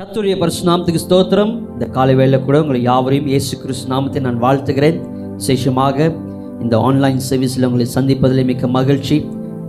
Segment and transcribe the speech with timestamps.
[0.00, 1.50] கர்த்தருடைய பரிசுநாமத்துக்கு ஸ்தோத்திரம்.
[1.72, 4.98] இந்த காலை வேளையில் கூட உங்களை யாவரையும் இயேசு கிறிஸ்து நாமத்தை நான் வாழ்த்துகிறேன்.
[5.38, 6.06] விசேஷமாக
[6.62, 9.16] இந்த ஆன்லைன் சர்வீஸில் உங்களை சந்திப்பதில் மிக்க மகிழ்ச்சி.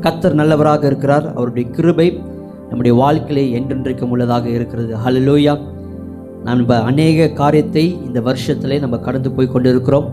[0.05, 1.25] கத்தர் நல்லவராக இருக்கிறார்.
[1.35, 2.07] அவருடைய கிருபை
[2.69, 4.93] நம்முடைய வாழ்க்கையிலே என்றென்றைக்கும் உள்ளதாக இருக்கிறது.
[5.05, 5.55] ஹலலோயா
[6.47, 10.07] நம்ம அநேக காரியத்தை இந்த வருஷத்திலே நம்ம கடந்து போய் கொண்டிருக்கிறோம்.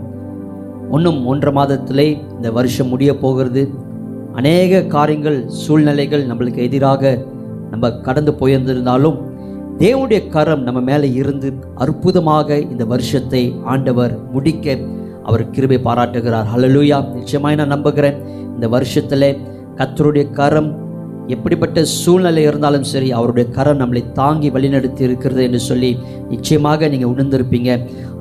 [0.99, 3.65] இன்னும் ஒன்றரை மாதத்திலே இந்த வருஷம் முடிய போகிறது.
[4.35, 7.17] அநேக காரியங்கள் சூழ்நிலைகள் நம்மளுக்கு எதிராக
[7.71, 9.19] நம்ம கடந்து போயிருந்திருந்தாலும்
[9.79, 14.79] தேவனுடைய கரம் நம்ம மேலே இருந்து அற்புதமாக இந்த வருஷத்தை ஆண்டவர் முடிக்க
[15.23, 16.47] அவர் கிருபை பாராட்டுகிறார்.
[16.57, 18.17] ஹலலூயா நிச்சயமாய் நான் நம்புகிறேன்.
[18.55, 19.37] இந்த வருஷத்தில்
[19.77, 20.88] கத்தருடைய கரம்
[21.35, 25.91] எப்படிப்பட்ட சூழ்நிலை இருந்தாலும் சரி அவருடைய கரம் நம்மளை தாங்கி வழிநடத்தி இருக்கிறது என்று சொல்லி
[26.33, 27.73] நிச்சயமாக நீங்கள் உணர்ந்திருப்பீங்க.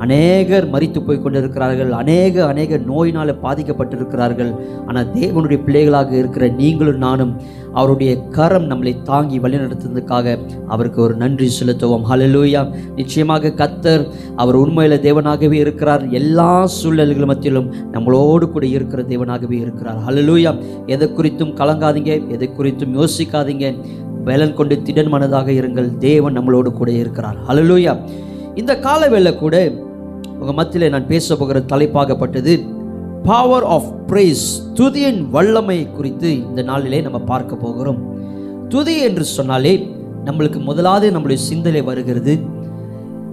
[0.03, 4.51] அநேகர் மறித்து போய் கொண்டிருக்கிறார்கள் அநேக அநேக நோயினால் பாதிக்கப்பட்டிருக்கிறார்கள்.
[4.87, 7.31] ஆனால் தேவனுடைய பிள்ளைகளாக இருக்கிற நீங்களும் நானும்
[7.79, 10.35] அவருடைய கரம் நம்மளை தாங்கி வழிநடத்துவதற்காக
[10.73, 12.05] அவருக்கு ஒரு நன்றி செலுத்துவோம்.
[12.11, 12.61] ஹலலூயா
[12.99, 14.03] நிச்சயமாக கத்தர்
[14.41, 16.05] அவர் உண்மையில் தேவனாகவே இருக்கிறார்.
[16.19, 19.99] எல்லா சூழ்நிலைகள் மத்தியிலும் நம்மளோடு கூட இருக்கிற தேவனாகவே இருக்கிறார்.
[20.07, 20.53] ஹலலூயா
[20.95, 23.81] எதை குறித்தும் கலங்காதீங்க எதை குறித்தும் யோசிக்காதீங்க.
[24.25, 25.97] பலன் கொண்டு திடன் மனதாக இருங்கள்.
[25.97, 27.35] தேவன் நம்மளோடு கூட இருக்கிறார்.
[27.47, 27.97] ஹalleluya
[28.55, 29.71] இந்த காலவேளை கூட
[30.39, 32.75] உங்க மத்தியில் நான் பேச போகிற தலைப்பாகப்பட்டது
[33.23, 38.15] பவர் ஆஃப் பிரைஸ் துதியின் வல்லமை குறித்து இந்த நாளிலே நம்ம பார்க்க போகிறோம்.
[38.69, 42.39] துதி என்று சொன்னாலே நம்மளுக்கு முதலாவது நம்மளுடைய சிந்தனை வருகிறது.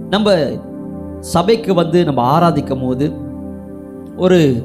[0.09, 0.33] நம்ம
[1.19, 3.11] சபைக்கு வந்து நம்ம ஆராதிக்கும் போது
[4.17, 4.63] ஒரு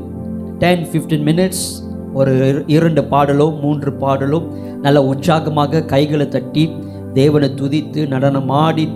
[0.59, 4.39] டென் ஃபிஃப்டீன் மினிட்ஸ் ஒரு இரண்டு பாடலோ மூன்று பாடலோ
[4.81, 6.71] நல்ல உற்சாகமாக கைகளை தட்டி
[7.13, 8.89] தேவனை துதித்து நடனமாடி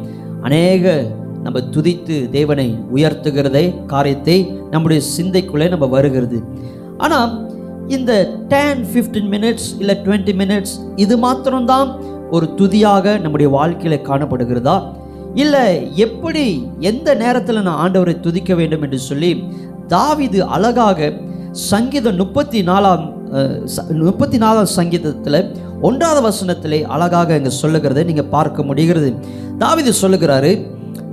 [0.42, 1.02] அநேக
[1.42, 4.36] நம்ம துதித்து தேவனை உயர்த்துகிறதை காரியத்தை
[4.70, 6.38] நம்முடைய சிந்தைக்குள்ளே நம்ம வருகிறது.
[6.98, 7.32] ஆனால்
[7.88, 8.12] இந்த
[8.48, 11.90] டென் ஃபிஃப்டீன் மினிட்ஸ் இல்லை டுவெண்ட்டி மினிட்ஸ் இது மாத்திரம்தான்
[12.30, 14.82] ஒரு துதியாக நம்முடைய வாழ்க்கையில் காணப்படுகிறதா?
[15.34, 19.44] இல்லை எப்படி எந்த நேரத்தில் நான் ஆண்டவரை துதிக்க வேண்டும் என்று சொல்லி
[19.86, 21.12] தாவிது அழகாக
[21.54, 23.12] சங்கீதம் முப்பத்தி நாலாம்
[23.64, 29.14] ச- முப்பத்தி நாலாம் சங்கீதத்தில் ஒன்றாவது வசனத்திலே அழகாக இங்கே சொல்லுகிறத நீங்கள் பார்க்க முடிகிறது.
[29.58, 30.66] தாவிது சொல்லுகிறாரு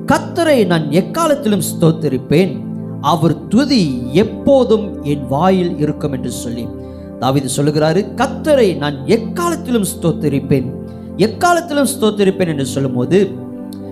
[0.06, 2.59] கத்தரை நான் எக்காலத்திலும் ஸ்தோத்திருப்பேன்?
[3.01, 6.68] அவர் துதி எப்போதும் என் வாயில் இருக்கும் என்று சொல்லி.
[7.19, 10.72] தாவிது சொல்லுகிறாரு கத்தரை நான் எக்காலத்திலும் ஸ்தோத்திருப்பேன்?
[11.18, 13.31] எக்காலத்திலும் ஸ்தோத்திருப்பேன் என்று சொல்லும்போது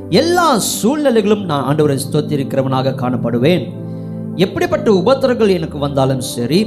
[0.10, 3.88] எல்லா சூழ்நிலைகளும் நான் ஆண்டவரை ஸ்தோத்திருக்கிறவனாக காணப்படுவேன்.
[4.44, 6.60] எப்படிப்பட்ட உபத்திரங்கள் எனக்கு வந்தாலும் சரி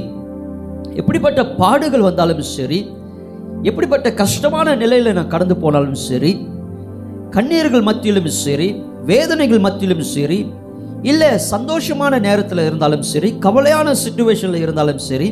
[0.93, 2.79] எப்படிப்பட்ட பாடுகள் வந்தாலும் சரி
[3.61, 6.31] எப்படிப்பட்ட கஷ்டமான நிலையில் நான் கடந்து போனாலும் சரி
[7.31, 8.67] கண்ணீர்கள் மத்தியிலும் சரி
[9.05, 10.39] வேதனைகள் மத்தியிலும் சரி
[11.01, 15.27] இல்லை சந்தோஷமான நேரத்தில் இருந்தாலும் சரி கவலையான சுச்சுவேஷனில் இருந்தாலும் சரி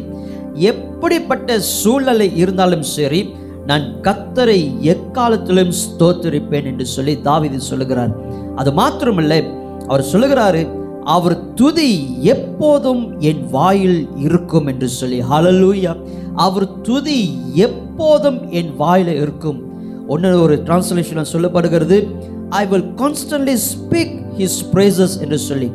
[0.72, 3.22] எப்படிப்பட்ட சூழ்நிலை இருந்தாலும் சரி
[3.66, 4.60] நான் கத்தரை
[4.94, 8.14] எக்காலத்திலும் ஸ்தோத்திரிப்பேன் என்று சொல்லி தாவிதி சொல்லுகிறார்.
[8.56, 9.42] அது மாத்திரமில்லை
[9.88, 10.62] அவர் சொல்லுகிறாரு
[11.04, 15.22] அவர் துதி எப்போதும் என் வாயில் இருக்கும் என்று சொல்லி.
[15.22, 15.96] ஹலலூயா
[16.36, 19.70] அவர் துதி எப்போதும் என் வாயில் இருக்கும்.
[20.08, 22.08] ஒன்று ஒரு டிரான்ஸ்லேஷனில் சொல்லப்படுகிறது
[22.50, 25.72] I will constantly speak his praises என்று சொல்லி.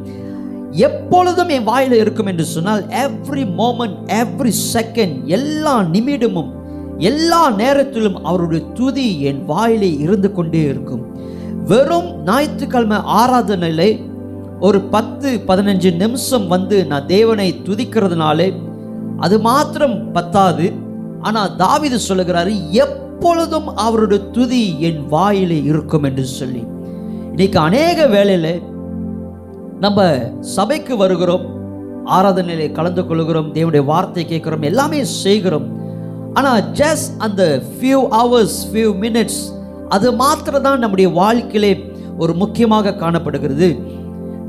[0.70, 6.52] எப்பொழுதும் என் வாயில் இருக்கும் என்று சொன்னால் எவ்ரி மோமெண்ட் எவ்ரி செகண்ட் எல்லா நிமிடமும்
[6.98, 11.04] எல்லா நேரத்திலும் அவருடைய துதி என் வாயிலே இருந்து கொண்டே இருக்கும்.
[11.64, 14.14] வெறும் ஞாயிற்றுக்கிழமை ஆராதனையிலே
[14.64, 18.46] ஒரு பத்து பதினஞ்சு நிமிஷம் வந்து நான் தேவனை துதிக்கிறதுனாலே
[19.24, 20.66] அது மாத்திரம் பத்தாது.
[21.26, 22.52] ஆனால் தாவிது சொல்லுகிறாரு
[22.84, 26.62] எப்பொழுதும் அவருடைய துதி என் வாயிலே இருக்கும் என்று சொல்லி.
[27.32, 28.62] இன்னைக்கு அநேக வேலையில்
[29.84, 30.04] நம்ம
[30.56, 31.44] சபைக்கு வருகிறோம்
[32.16, 35.66] ஆராதனையிலே கலந்து கொள்கிறோம் தேவனுடைய வார்த்தை கேட்குறோம் எல்லாமே செய்கிறோம்.
[36.38, 37.42] ஆனால் ஜஸ்ட் அந்த
[37.74, 39.42] ஃபியூ ஹவர்ஸ் ஃபியூ மினிட்ஸ்
[39.96, 41.72] அது மாத்திரம் தான் நம்முடைய வாழ்க்கையிலே
[42.22, 43.68] ஒரு முக்கியமாக காணப்படுகிறது.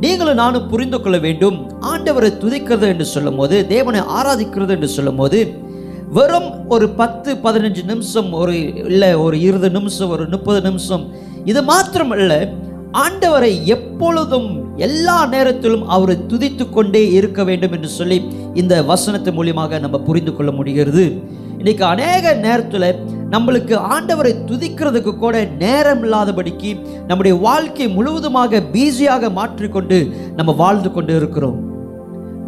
[0.01, 1.57] நீங்களும் நானும் புரிந்து கொள்ள வேண்டும்.
[1.91, 5.39] ஆண்டவரை துதிக்கிறது என்று சொல்லும்போது தேவனை ஆராதிக்கிறது என்று சொல்லும்போது
[6.17, 8.53] வெறும் ஒரு பத்து பதினஞ்சு நிமிஷம் ஒரு
[8.91, 11.03] இல்லை ஒரு இருபது நிமிஷம் ஒரு முப்பது நிமிஷம்
[11.45, 12.35] இது மாத்திரமல்ல
[13.03, 14.47] ஆண்டவரை எப்பொழுதும்
[14.77, 18.17] எல்லா நேரத்திலும் அவரை துதித்து கொண்டே இருக்க வேண்டும் என்று சொல்லி
[18.53, 21.05] இந்த வசனத்தின் மூலியமாக நம்ம புரிந்து கொள்ள முடிகிறது.
[21.57, 22.89] இன்னைக்கு அநேக நேரத்தில்
[23.31, 26.69] நம்மளுக்கு ஆண்டவரை துதிக்கிறதுக்கு கூட நேரம் இல்லாதபடிக்கு
[27.07, 29.97] நம்முடைய வாழ்க்கை முழுவதுமாக பிஸியாக மாற்றிக்கொண்டு
[30.35, 31.57] நம்ம வாழ்ந்து கொண்டு இருக்கிறோம்.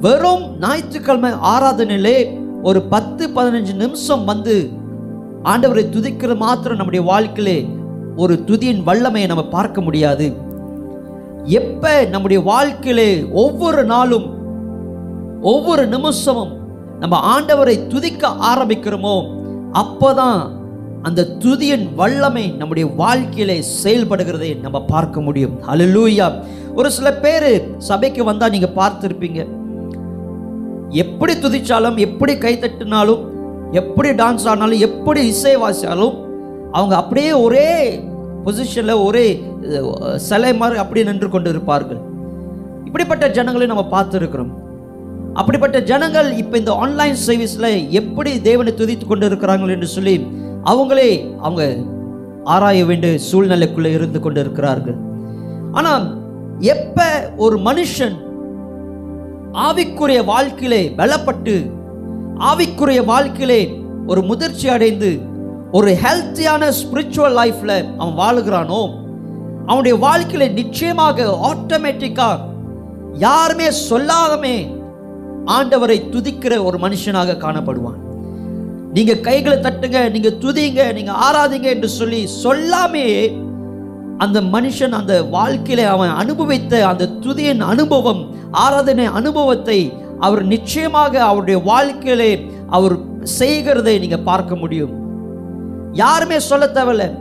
[0.02, 2.18] வெறும் ஞாயிற்றுக்கிழமை ஆராதனையிலே
[2.64, 4.70] ஒரு பத்து பதினஞ்சு நிமிஷம் வந்து
[5.44, 7.68] ஆண்டவரை துதிக்கிற மாத்திரம் நம்முடைய வாழ்க்கையிலே
[8.16, 10.34] ஒரு துதியின் வல்லமையை நம்ம பார்க்க முடியாது.
[11.44, 14.28] எப்ப நம்முடைய வாழ்க்கையிலே ஒவ்வொரு நாளும்
[15.42, 16.54] ஒவ்வொரு நிமிஷமும்
[17.00, 19.16] நம்ம ஆண்டவரை துதிக்க ஆரம்பிக்கிறோமோ
[19.74, 20.58] அப்போதான்
[21.08, 25.54] அந்த துதியின் வல்லமை நம்முடைய வாழ்க்கையிலே செயல்படுகிறதை நம்ம பார்க்க முடியும்.
[25.72, 26.28] அலலூயா
[26.80, 27.50] ஒரு சில பேர்
[27.90, 29.40] சபைக்கு வந்தால் நீங்கள் பார்த்துருப்பீங்க.
[31.04, 33.24] எப்படி துதிச்சாலும் எப்படி கைத்தட்டினாலும்
[33.80, 36.16] எப்படி டான்ஸ் ஆனாலும் எப்படி இசை வாசித்தாலும்
[36.78, 37.68] அவங்க அப்படியே ஒரே
[38.46, 39.26] பொசிஷனில் ஒரே
[40.28, 42.02] சிலை மாதிரி அப்படியே நின்று கொண்டு இருப்பார்கள்
[42.88, 44.52] இப்படிப்பட்ட ஜனங்களை நம்ம பார்த்துருக்கிறோம்.
[45.40, 50.16] அப்படிப்பட்ட ஜனங்கள் இப்போ இந்த ஆன்லைன் சர்வீஸில் எப்படி தேவனை துதித்து கொண்டு இருக்கிறார்கள் என்று சொல்லி
[50.64, 51.78] அவங்களே அவங்க
[52.44, 54.98] ஆராய வேண்டிய சூழ்நிலைக்குள்ளே இருந்து கொண்டு இருக்கிறார்கள்
[55.72, 56.18] ஆனால்
[56.60, 57.06] எப்ப
[57.38, 58.16] ஒரு மனுஷன்
[59.54, 61.72] ஆவிக்குரிய வாழ்க்கையிலே பலப்பட்டு
[62.38, 65.20] ஆவிக்குரிய வாழ்க்கையிலே ஒரு முதிர்ச்சி அடைந்து
[65.72, 68.90] ஒரு ஹெல்த்தியான ஸ்பிரிச்சுவல் லைஃப்பில் அவன் வாழுகிறானோ
[69.66, 72.40] அவனுடைய வாழ்க்கையில நிச்சயமாக ஆட்டோமேட்டிக்கா
[73.14, 74.78] யாருமே சொல்லாதமே
[75.46, 78.00] ஆண்டவரை துதிக்கிற ஒரு மனுஷனாக காணப்படுவான்.
[78.94, 83.38] நீங்க கைகளை தட்டுங்க நீங்க துதிங்க நீங்க ஆராதிங்க என்று சொல்லி சொல்லாமே
[84.18, 92.52] அந்த மனுஷன் அந்த வாழ்க்கையில அவன் அனுபவித்த அந்த துதியின் அனுபவம் ஆராதனை அனுபவத்தை அவர் நிச்சயமாக அவருடைய வாழ்க்கையிலே
[92.70, 94.92] அவர் செய்கிறதை நீங்க பார்க்க முடியும்.
[95.94, 97.18] யாருமே சொல்ல தேவையில்ல.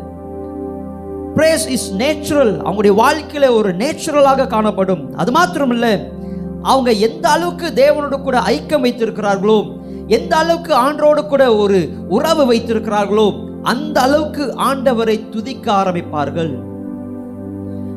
[1.36, 5.16] பிரேஸ் இஸ் நேச்சுரல் அவங்களுடைய வாழ்க்கையில ஒரு நேச்சுரலாக காணப்படும்.
[5.16, 5.98] அது மாத்திரமில்ல.
[6.62, 9.77] அவங்க எந்த அளவுக்கு தேவனோடு கூட ஐக்கியம் வைத்திருக்கிறார்களோ
[10.08, 11.78] எந்த அளவுக்கு ஆண்டோடு கூட ஒரு
[12.08, 13.26] உறவு வைத்திருக்கிறார்களோ
[13.62, 16.52] அந்த அளவுக்கு ஆண்டவரை துதிக்க ஆரம்பிப்பார்கள்.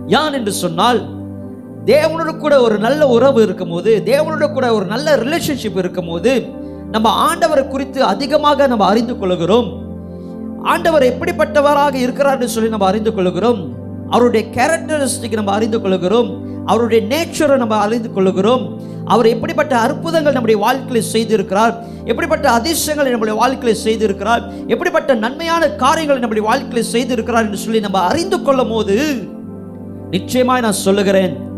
[0.08, 1.00] யான் என்று சொன்னால்
[1.86, 6.34] தேவனோடு கூட ஒரு நல்ல உறவு இருக்கும்போது தேவனோடு கூட ஒரு நல்ல ரிலேஷன்ஷிப் இருக்கும்போது
[6.92, 9.70] நம்ம ஆண்டவரை குறித்து அதிகமாக நம்ம அறிந்து கொள்கிறோம்.
[10.64, 13.62] ஆண்டவர் எப்படிப்பட்டவராக இருக்கிறார் சொல்லி நம்ம அறிந்து கொள்கிறோம்.
[14.12, 16.50] அவருடைய கேரக்டரிஸ்டிக் நம்ம அறிந்து கொள்கிறோம்.
[16.66, 18.82] அவருடைய நேச்சரை நம்ம அறிந்து கொள்கிறோம்.
[19.06, 21.76] அவர் எப்படிப்பட்ட அற்புதங்கள் நம்முடைய வாழ்க்கையில் செய்திருக்கிறார்.
[22.06, 24.44] எப்படிப்பட்ட அதிர்ஷ்டங்கள் நம்முடைய வாழ்க்கையில் செய்திருக்கிறார்.
[24.68, 28.98] எப்படிப்பட்ட நன்மையான காரியங்களை நம்முடைய வாழ்க்கையில் செய்திருக்கிறார் என்று சொல்லி நம்ம அறிந்து கொள்ளும் போது
[30.12, 31.51] நிச்சயமாய் நான் சொல்லுகிறேன்.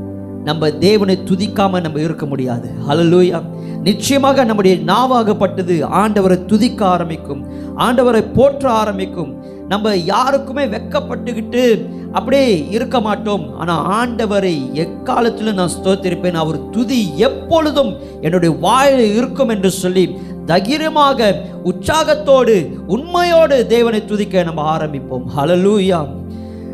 [0.44, 2.69] நம்ம தேவனை துதிக்காம நம்ம இருக்க முடியாது.
[2.90, 3.42] அலலூயா
[3.88, 7.42] நிச்சயமாக நம்முடைய நாவாகப்பட்டது ஆண்டவரை துதிக்க ஆரம்பிக்கும்
[7.86, 9.31] ஆண்டவரை போற்ற ஆரம்பிக்கும்.
[9.68, 11.63] நம்ம யாருக்குமே வெக்கப்பட்டுக்கிட்டு
[12.12, 13.57] அப்படியே இருக்க மாட்டோம்.
[13.57, 16.42] ஆனால் ஆண்டவரை எக்காலத்திலும் நான் ஸ்தோத்திருப்பேன்.
[16.44, 17.92] அவர் துதி எப்பொழுதும்
[18.22, 20.06] என்னுடைய வாயில் இருக்கும் என்று சொல்லி
[20.45, 21.30] தகிரமாக
[21.63, 22.56] உற்சாகத்தோடு
[22.88, 25.28] உண்மையோடு தேவனை துதிக்க நம்ம ஆரம்பிப்போம்.
[25.38, 26.01] ஹலலூயா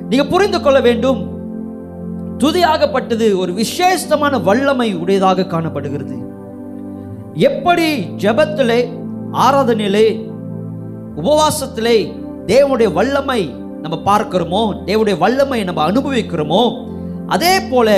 [0.10, 1.20] நீங்கள் புரிந்து கொள்ள வேண்டும்
[2.42, 6.18] துதியாகப்பட்டது ஒரு விசேஷமான வல்லமை உடையதாக காணப்படுகிறது.
[7.50, 7.88] எப்படி
[8.24, 8.80] ஜபத்திலே
[9.46, 10.08] ஆராதனையிலே
[11.22, 11.98] உபவாசத்திலே
[12.52, 13.42] தேவனுடைய வல்லமை
[13.84, 16.62] நம்ம பார்க்கிறோமோ தேவனுடைய வல்லமை நம்ம அனுபவிக்கிறோமோ
[17.28, 17.90] அதே போல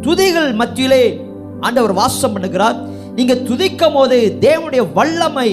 [0.00, 1.02] துதிகள் மத்தியிலே
[1.60, 2.78] ஆண்டவர் வாசம் பண்ணுகிறார்.
[3.18, 5.50] நீங்க துதிக்கும் போது தேவனுடைய வல்லமை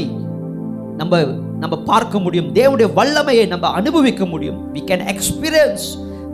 [1.00, 1.24] நம்ம
[1.62, 2.50] நம்ம பார்க்க முடியும்.
[2.54, 4.60] தேவனுடைய வல்லமையை நம்ம அனுபவிக்க முடியும்.
[4.74, 5.86] We can experience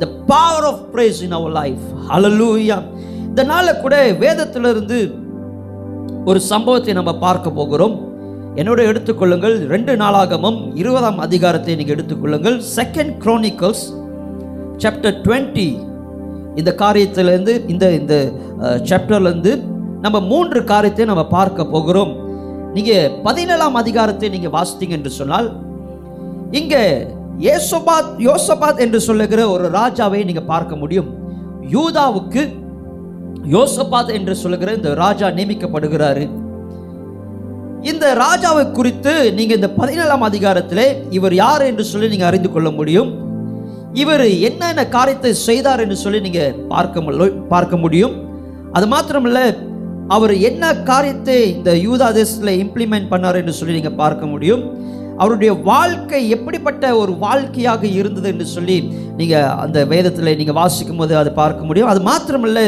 [0.03, 1.85] the power of praise in our life
[2.17, 2.77] hallelujah
[3.29, 4.99] இந்த நாளில் கூட வேதத்திலிருந்து
[6.29, 7.95] ஒரு சம்பவத்தை நம்ம பார்க்க போகிறோம்.
[8.59, 9.55] என்னோட எடுத்துக்கொள்ளுங்கள்.
[9.73, 12.57] ரெண்டு நாளாகமும் இருபதாம் அதிகாரத்தை நீங்கள் எடுத்துக்கொள்ளுங்கள்.
[12.77, 13.83] செகண்ட் குரோனிக்கல்ஸ்
[14.83, 15.67] சாப்டர் டுவெண்ட்டி
[16.59, 18.15] இந்த காரியத்திலேருந்து இந்த இந்த
[18.89, 19.53] சாப்டர்லேருந்து
[20.05, 22.11] நம்ம மூன்று காரியத்தை நம்ம பார்க்க போகிறோம்.
[22.75, 25.47] நீங்கள் பதினேழாம் அதிகாரத்தை நீங்கள் வாசித்தீங்க என்று சொன்னால்
[26.59, 26.83] இங்கே
[27.39, 31.09] ஏசோபாத் யோசபாத் என்று சொல்லுகிற ஒரு ராஜாவை நீங்கள் பார்க்க முடியும்.
[31.71, 32.53] யூதாவுக்கு
[33.51, 36.29] யோசபாத் என்று சொல்லுகிற இந்த ராஜா நியமிக்கப்படுகிறாரு.
[37.81, 43.27] இந்த ராஜாவை குறித்து நீங்க இந்த பதினேழாம் அதிகாரத்திலே இவர் யார் என்று சொல்லி நீங்க அறிந்து கொள்ள முடியும்.
[43.93, 48.27] இவர் என்னென்ன காரியத்தை செய்தார் என்று சொல்லி நீங்க பார்க்க பார்க்க முடியும்.
[48.71, 49.57] அது மாத்திரமல்ல
[50.07, 54.97] அவர் என்ன காரியத்தை இந்த யூதா தேசத்தில் இம்ப்ளிமெண்ட் பண்ணார் என்று சொல்லி நீங்க பார்க்க முடியும்.
[55.21, 58.77] அவருடைய வாழ்க்கை எப்படிப்பட்ட ஒரு வாழ்க்கையாக இருந்தது என்று சொல்லி
[59.19, 61.91] நீங்கள் அந்த வேதத்தில் நீங்கள் வாசிக்கும் போது அதை பார்க்க முடியும்.
[61.93, 62.61] அது மாத்திரமல்ல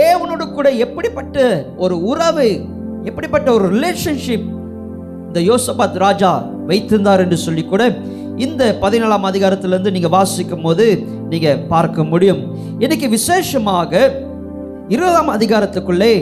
[0.00, 2.48] தேவனோடு கூட எப்படிப்பட்ட ஒரு உறவு
[3.04, 4.46] எப்படிப்பட்ட ஒரு ரிலேஷன்ஷிப்
[5.26, 6.30] இந்த யோசபாத் ராஜா
[6.66, 7.82] வைத்திருந்தார் என்று சொல்லி கூட
[8.36, 10.86] இந்த பதினேழாம் அதிகாரத்திலிருந்து நீங்கள் வாசிக்கும் போது
[11.28, 12.40] நீங்கள் பார்க்க முடியும்.
[12.78, 13.92] இன்னைக்கு விசேஷமாக
[14.88, 16.12] இருபதாம் அதிகாரத்துக்குள்ளே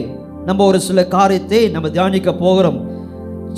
[0.47, 2.79] நம்ம ஒரு சில காரியத்தை நம்ம தியானிக்க போகிறோம்.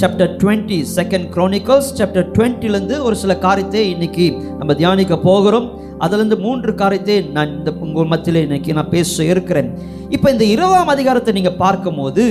[0.00, 4.26] Chapter twenty second Chronicles chapter டுவெண்ட்டிலேருந்து ஒரு சில காரியத்தை இன்னைக்கு
[4.58, 5.68] நம்ம தியானிக்க போகிறோம்.
[6.04, 9.68] அதுலேருந்து மூன்று காரியத்தை நான் இந்த உங்கள் மத்தியில் இன்னைக்கு நான் பேச இருக்கிறேன்.
[10.16, 12.24] இப்போ இந்த இருபதாம் அதிகாரத்தை நீங்கள் பார்க்கும்போது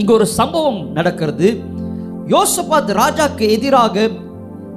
[0.00, 1.50] இங்கே ஒரு சம்பவம் நடக்கிறது.
[2.34, 4.08] யோசபாத் ராஜாக்கு எதிராக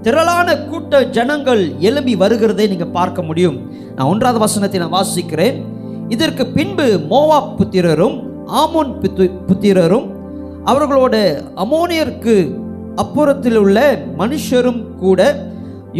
[0.05, 3.57] திரளான கூட்ட ஜனங்கள் எழும்பி வருகிறதை நீங்கள் பார்க்க முடியும்.
[3.95, 5.57] நான் ஒன்றாவது வசனத்தை நான் வாசிக்கிறேன்.
[6.15, 8.15] இதற்கு பின்பு மோவா புத்திரரும்
[8.61, 8.93] ஆமோன்
[9.49, 10.07] புத்திரரும்
[10.69, 11.15] அவர்களோட
[11.63, 12.35] அமோனியருக்கு
[13.03, 13.79] அப்புறத்தில் உள்ள
[14.21, 15.19] மனுஷரும் கூட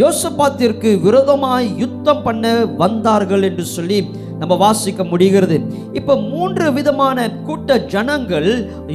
[0.00, 2.50] யோசபாத்திற்கு விரோதமாய் யுத்தம் பண்ண
[2.82, 3.98] வந்தார்கள் என்று சொல்லி
[4.40, 5.56] நம்ம வாசிக்க முடிகிறது.
[5.98, 8.48] இப்போ மூன்று விதமான கூட்ட ஜனங்கள்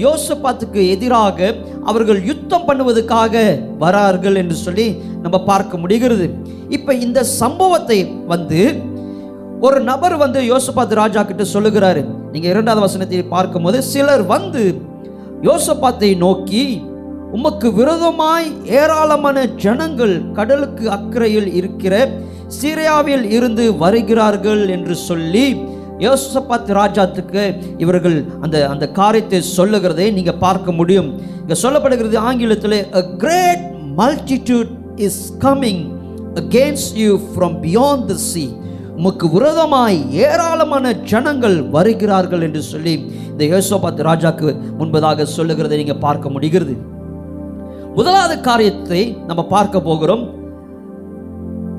[0.06, 1.50] யோசபாத்துக்கு எதிராக
[1.92, 3.44] அவர்கள் யுத்தம் பண்ணுவதற்காக
[3.84, 4.88] வரார்கள் என்று சொல்லி
[5.24, 6.28] நம்ம பார்க்க முடிகிறது.
[6.78, 8.00] இப்போ இந்த சம்பவத்தை
[8.34, 8.62] வந்து
[9.68, 12.02] ஒரு நபர் வந்து யோசபாத் ராஜா கிட்ட சொல்லுகிறாரு.
[12.34, 14.64] நீங்க இரண்டாவது வசனத்தை பார்க்கும்போது சிலர் வந்து
[15.46, 16.66] யோசபாத்தை நோக்கி
[17.32, 18.48] உமக்கு விரோதமாய்
[18.80, 21.94] ஏராளமான ஜனங்கள் கடலுக்கு அக்கறையில் இருக்கிற
[22.60, 25.46] சிரியாவில் இருந்து வருகிறார்கள் என்று சொல்லி
[26.00, 27.44] யோசபாத் ராஜாத்துக்கு
[27.78, 31.10] இவர்கள் அந்த அந்த காரியத்தை சொல்லுகிறதை நீங்கள் பார்க்க முடியும்.
[31.42, 33.64] இங்கே சொல்லப்படுகிறது ஆங்கிலத்தில் a great
[34.02, 34.72] multitude
[35.08, 35.84] is coming
[36.44, 38.46] against you from beyond the sea
[38.98, 42.94] உமக்கு விரோதமாய் ஏராளமான ஜனங்கள் வருகிறார்கள் என்று சொல்லி
[43.30, 46.76] இந்த யோசோபாத் ராஜாக்கு முன்பதாக சொல்லுகிறதை நீங்கள் பார்க்க முடிகிறது.
[47.96, 50.24] முதலாவது காரியத்தை நம்ம பார்க்க போகிறோம்.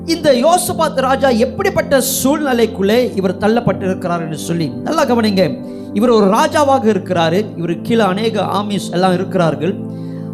[0.05, 5.43] இந்த யோசபாத் ராஜா எப்படிப்பட்ட சூழ்நிலைக்குள்ளே இவர் தள்ளப்பட்டிருக்கிறார் என்று சொல்லி நல்லா கவனிங்க.
[5.93, 7.39] இவர் ஒரு ராஜாவாக இருக்கிறாரு.
[7.57, 9.75] இவர் கீழே அநேக ஆமிஸ் எல்லாம் இருக்கிறார்கள்.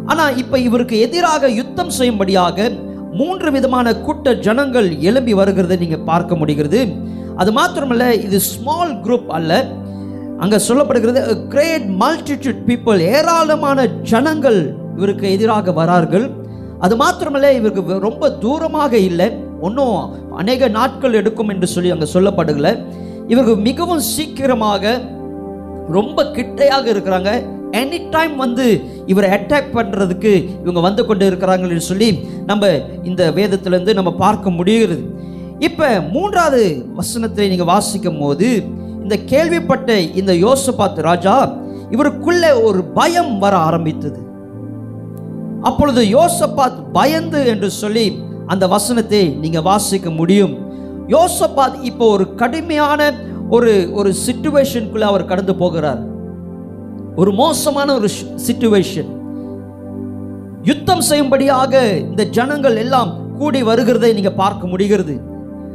[0.06, 2.70] ஆனால் இப்போ இவருக்கு எதிராக யுத்தம் செய்யும்படியாக
[3.18, 6.80] மூன்று விதமான கூட்ட ஜனங்கள் எழும்பி வருகிறதை நீங்கள் பார்க்க முடிகிறது.
[7.40, 9.52] அது மாத்திரமல்ல இது ஸ்மால் குரூப் அல்ல.
[10.42, 11.20] அங்கே சொல்லப்படுகிறது
[11.52, 14.58] கிரேட் மல்டிடியூட் பீப்புள் ஏராளமான ஜனங்கள்
[14.96, 16.26] இவருக்கு எதிராக வரார்கள்.
[16.84, 19.28] அது மாத்திரமல்ல இவருக்கு ரொம்ப தூரமாக இல்லை.
[19.66, 19.98] ஒன்றும்
[20.40, 22.70] அநேக நாட்கள் எடுக்கும் என்று சொல்லி அங்கே சொல்லப்படுகல.
[23.32, 24.94] இவருக்கு மிகவும் சீக்கிரமாக
[25.98, 27.30] ரொம்ப கிட்டையாக இருக்கிறாங்க.
[27.80, 28.66] எனி டைம் வந்து
[29.06, 32.08] இவரை அட்டாக் பண்ணுறதுக்கு இவங்க வந்து கொண்டு இருக்கிறாங்கன்னு சொல்லி
[32.46, 32.70] நம்ம
[33.02, 35.04] இந்த வேதத்திலேருந்து நம்ம பார்க்க முடிகிறது.
[35.58, 36.62] இப்போ மூன்றாவது
[36.94, 38.48] வசனத்தை நீங்கள் வாசிக்கும் போது
[39.02, 41.36] இந்த கேள்விப்பட்ட இந்த யோசபாத் ராஜா
[41.90, 44.20] இவருக்குள்ளே ஒரு பயம் வர ஆரம்பித்தது.
[45.62, 48.06] அப்பொழுது யோசபாத் பயந்து என்று சொல்லி
[48.46, 50.54] அந்த வசனத்தை நீங்கள் வாசிக்க முடியும்.
[51.08, 53.00] யோசபாத் இப்போ ஒரு கடுமையான
[53.50, 56.02] ஒரு ஒரு சுச்சுவேஷனுக்குள்ளே அவர் கடந்து போகிறார்.
[57.16, 58.08] ஒரு மோசமான ஒரு
[58.46, 59.10] சிச்சுவேஷன்
[60.62, 65.20] யுத்தம் செய்யும்படியாக இந்த ஜனங்கள் எல்லாம் கூடி வருகிறதை நீங்க பார்க்க முடிகிறது.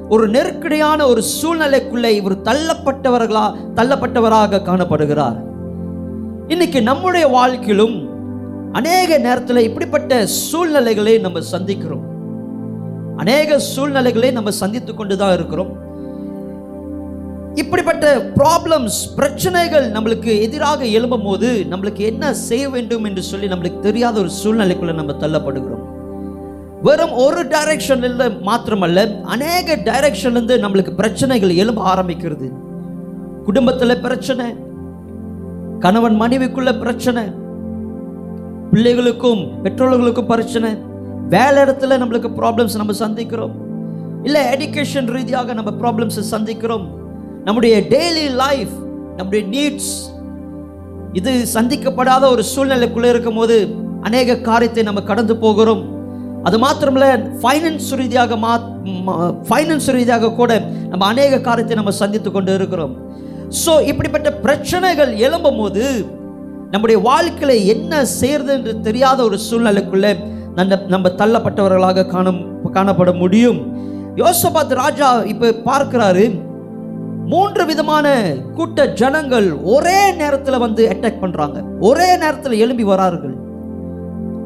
[0.10, 5.38] ஒரு நெருக்கடியான ஒரு சூழ்நிலைக்குள்ளே இவர் தள்ளப்பட்டவர்களா தள்ளப்பட்டவராக காணப்படுகிறார்.
[6.48, 8.10] இன்னைக்கு நம்முடைய வாழ்க்கையிலும்
[8.72, 12.06] அநேக நேரத்தில் இப்படிப்பட்ட சூழ்நிலைகளை நம்ம சந்திக்கிறோம்.
[13.18, 15.72] அநேக சூழ்நிலைகளை நம்ம சந்தித்து கொண்டு தான் இருக்கிறோம்.
[17.56, 24.20] இப்படிப்பட்ட ப்ராப்ளம்ஸ் பிரச்சனைகள் நம்மளுக்கு எதிராக எழும்பும் போது நம்மளுக்கு என்ன செய்ய வேண்டும் என்று சொல்லி நம்மளுக்கு தெரியாத
[24.20, 25.88] ஒரு சூழ்நிலைக்குள்ள நம்ம தள்ளப்படுகிறோம்.
[26.82, 32.52] வெறும் ஒரு டைரக்ஷன்ல மாத்திரமல்ல அநேக டைரக்ஷன்லேருந்து நம்மளுக்கு பிரச்சனைகள் எழும்ப ஆரம்பிக்கிறது.
[33.46, 34.56] குடும்பத்தில் பிரச்சனை
[35.80, 37.24] கணவன் மனைவிக்குள்ள பிரச்சனை
[38.72, 40.78] பிள்ளைகளுக்கும் பெற்றோர்களுக்கும் பிரச்சனை
[41.30, 43.52] வேலை இடத்துல நம்மளுக்கு ப்ராப்ளம்ஸ் நம்ம சந்திக்கிறோம்.
[44.24, 46.99] இல்லை எஜுகேஷன் ரீதியாக நம்ம ப்ராப்ளம்ஸை சந்திக்கிறோம்.
[47.50, 48.74] நம்முடைய டெய்லி லைஃப்
[49.18, 49.94] நம்முடைய நீட்ஸ்
[51.20, 53.56] இது சந்திக்கப்படாத ஒரு சூழ்நிலைக்குள்ளே இருக்கும்போது
[54.08, 55.82] அநேக காரியத்தை நம்ம கடந்து போகிறோம்.
[56.48, 57.08] அது மாத்திரமில்ல
[57.44, 58.52] ஃபைனான்ஸ் ரீதியாக மா
[59.48, 60.52] ஃபைனான்ஸ் ரீதியாக கூட
[60.92, 62.94] நம்ம அநேக காரியத்தை நம்ம சந்தித்து கொண்டு இருக்கிறோம்.
[63.62, 65.86] ஸோ இப்படிப்பட்ட பிரச்சனைகள் எழும்பும் போது
[66.74, 70.12] நம்முடைய வாழ்க்கையில் என்ன செய்யறது என்று தெரியாத ஒரு சூழ்நிலைக்குள்ளே
[70.60, 72.40] நம்ம நம்ம தள்ளப்பட்டவர்களாக காணும்
[72.78, 73.60] காணப்பட முடியும்.
[74.22, 76.28] யோசபாத் ராஜா இப்போ பார்க்கிறாரு
[77.30, 81.64] மூன்று விதமான கூட்ட ஜனங்கள் ஒரே நேரத்தில் வந்து அட்டாக் பண்றாங்க.
[81.80, 83.36] ஒரே நேரத்தில் எழும்பி வரார்கள்.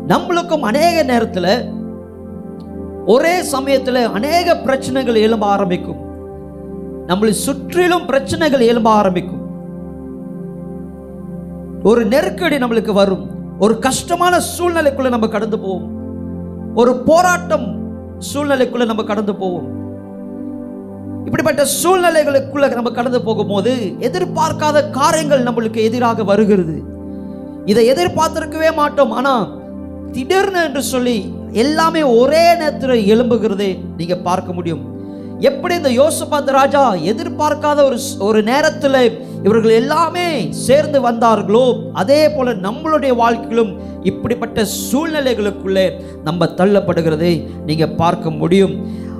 [0.08, 1.70] நம்மளுக்கும் அநேக நேரத்தில்
[3.06, 5.96] ஒரே சமயத்தில் அநேக பிரச்சனைகள் எழும்ப ஆரம்பிக்கும்.
[7.08, 9.42] நம்மளை சுற்றிலும் பிரச்சனைகள் எழும்ப ஆரம்பிக்கும்.
[11.84, 13.30] ஒரு நெருக்கடி நம்மளுக்கு வரும்.
[13.60, 15.92] ஒரு கஷ்டமான சூழ்நிலைக்குள்ள நம்ம கடந்து போவோம்.
[16.76, 17.82] ஒரு போராட்டம்
[18.34, 19.83] சூழ்நிலைக்குள்ள நம்ம கடந்து போவோம்.
[21.26, 23.72] இப்படிப்பட்ட சூழ்நிலைகளுக்குள்ள நம்ம கடந்து போகும்போது
[24.08, 26.76] எதிர்பார்க்காத காரியங்கள் நம்மளுக்கு எதிராக வருகிறது.
[27.66, 29.12] இதை எதிர்பார்த்திருக்கவே மாட்டோம்.
[29.12, 29.34] ஆனா
[30.12, 31.18] திடீர்னு என்று சொல்லி
[31.52, 34.84] எல்லாமே ஒரே நேரத்தில் எழும்புகிறதே நீங்க பார்க்க முடியும்.
[35.40, 39.00] எப்படி இந்த யோசபாத் ராஜா எதிர்பார்க்காத ஒரு ஒரு நேரத்தில்
[39.44, 41.64] இவர்கள் எல்லாமே சேர்ந்து வந்தார்களோ
[41.94, 43.72] அதே போல நம்மளுடைய வாழ்க்கையிலும்
[44.04, 45.86] இப்படிப்பட்ட சூழ்நிலைகளுக்குள்ளே
[46.24, 47.34] நம்ம தள்ளப்படுகிறதை
[47.66, 48.76] நீங்க பார்க்க முடியும்.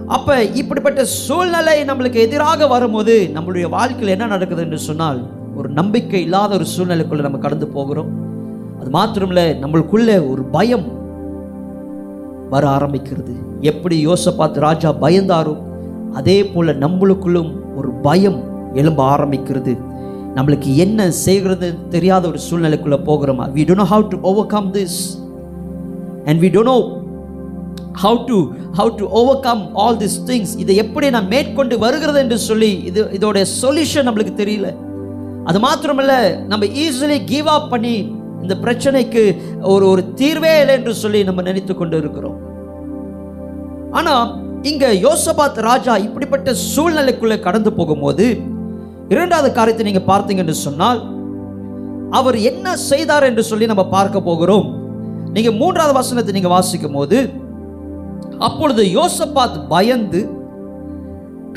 [0.08, 6.56] அப்போ இப்படிப்பட்ட சூழ்நிலை நம்மளுக்கு எதிராக வரும்போது நம்மளுடைய வாழ்க்கையில் என்ன நடக்குது என்று சொன்னால் ஒரு நம்பிக்கை இல்லாத
[6.56, 8.12] ஒரு சூழ்நிலைக்குள்ள நம்ம கடந்து போகிறோம்.
[8.80, 11.02] அது மாத்திரமில்ல நம்மளுக்குள்ள ஒரு பயம்
[12.50, 13.34] வர ஆரம்பிக்கிறது.
[13.62, 15.58] எப்படி யோசபாத் ராஜா பயந்தாரோ
[16.14, 18.44] அதே போல நம்மளுக்குள்ளும் ஒரு பயம்
[18.74, 19.78] எழும்ப ஆரம்பிக்கிறது.
[20.36, 23.46] நம்மளுக்கு என்ன செய்கிறது தெரியாத ஒரு சூழ்நிலைக்குள்ள போகிறோமா?
[23.56, 25.00] We don't how to overcome this
[26.26, 27.03] and we don't know
[28.02, 28.38] how to
[28.78, 29.06] how to
[29.40, 34.34] overcome all this things இதை எப்படி நான் மேற்கொண்டு வருகிறது என்று சொல்லி இது இதோடைய சொல்யூஷன் நம்மளுக்கு
[34.42, 34.70] தெரியல.
[35.46, 36.14] அது மாத்திரமல்ல
[36.48, 37.96] நம்ம ஈஸிலி கிவ் அப் பண்ணி
[38.42, 39.24] இந்த பிரச்சனைக்கு
[39.62, 42.40] ஒரு ஒரு தீர்வே இல்லை என்று சொல்லி நம்ம நினைத்து கொண்டு இருக்கிறோம்
[43.92, 44.30] ஆனால்
[44.62, 48.28] இங்கே யோசபாத் ராஜா இப்படிப்பட்ட சூழ்நிலைக்குள்ளே கடந்து போகும்போது
[49.10, 51.02] இரண்டாவது காரியத்தை நீங்கள் பார்த்தீங்க என்று சொன்னால்
[52.12, 54.66] அவர் என்ன செய்தார் என்று சொல்லி நம்ம பார்க்க போகிறோம்.
[55.36, 57.18] நீங்கள் மூன்றாவது வசனத்தை நீங்கள் வாசிக்கும் போது
[58.40, 60.22] அப்பொழுது யோசபாத் பயந்து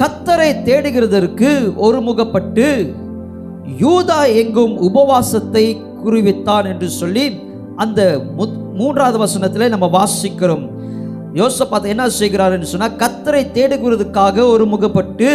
[0.01, 1.51] கத்தரை தேடுகிறதற்கு
[1.87, 2.67] ஒருமுகப்பட்டு
[3.83, 5.65] யூதா எங்கும் உபவாசத்தை
[6.05, 7.25] குறிவித்தான் என்று சொல்லி
[7.85, 8.01] அந்த
[8.81, 10.65] மூன்றாவது வசனத்தில் நம்ம வாசிக்கிறோம்.
[11.41, 15.31] யோசபாத் என்ன செய்கிறார் என்று சொன்னால் கத்தரை தேடுகிறதுக்காக ஒருமுகப்பட்டு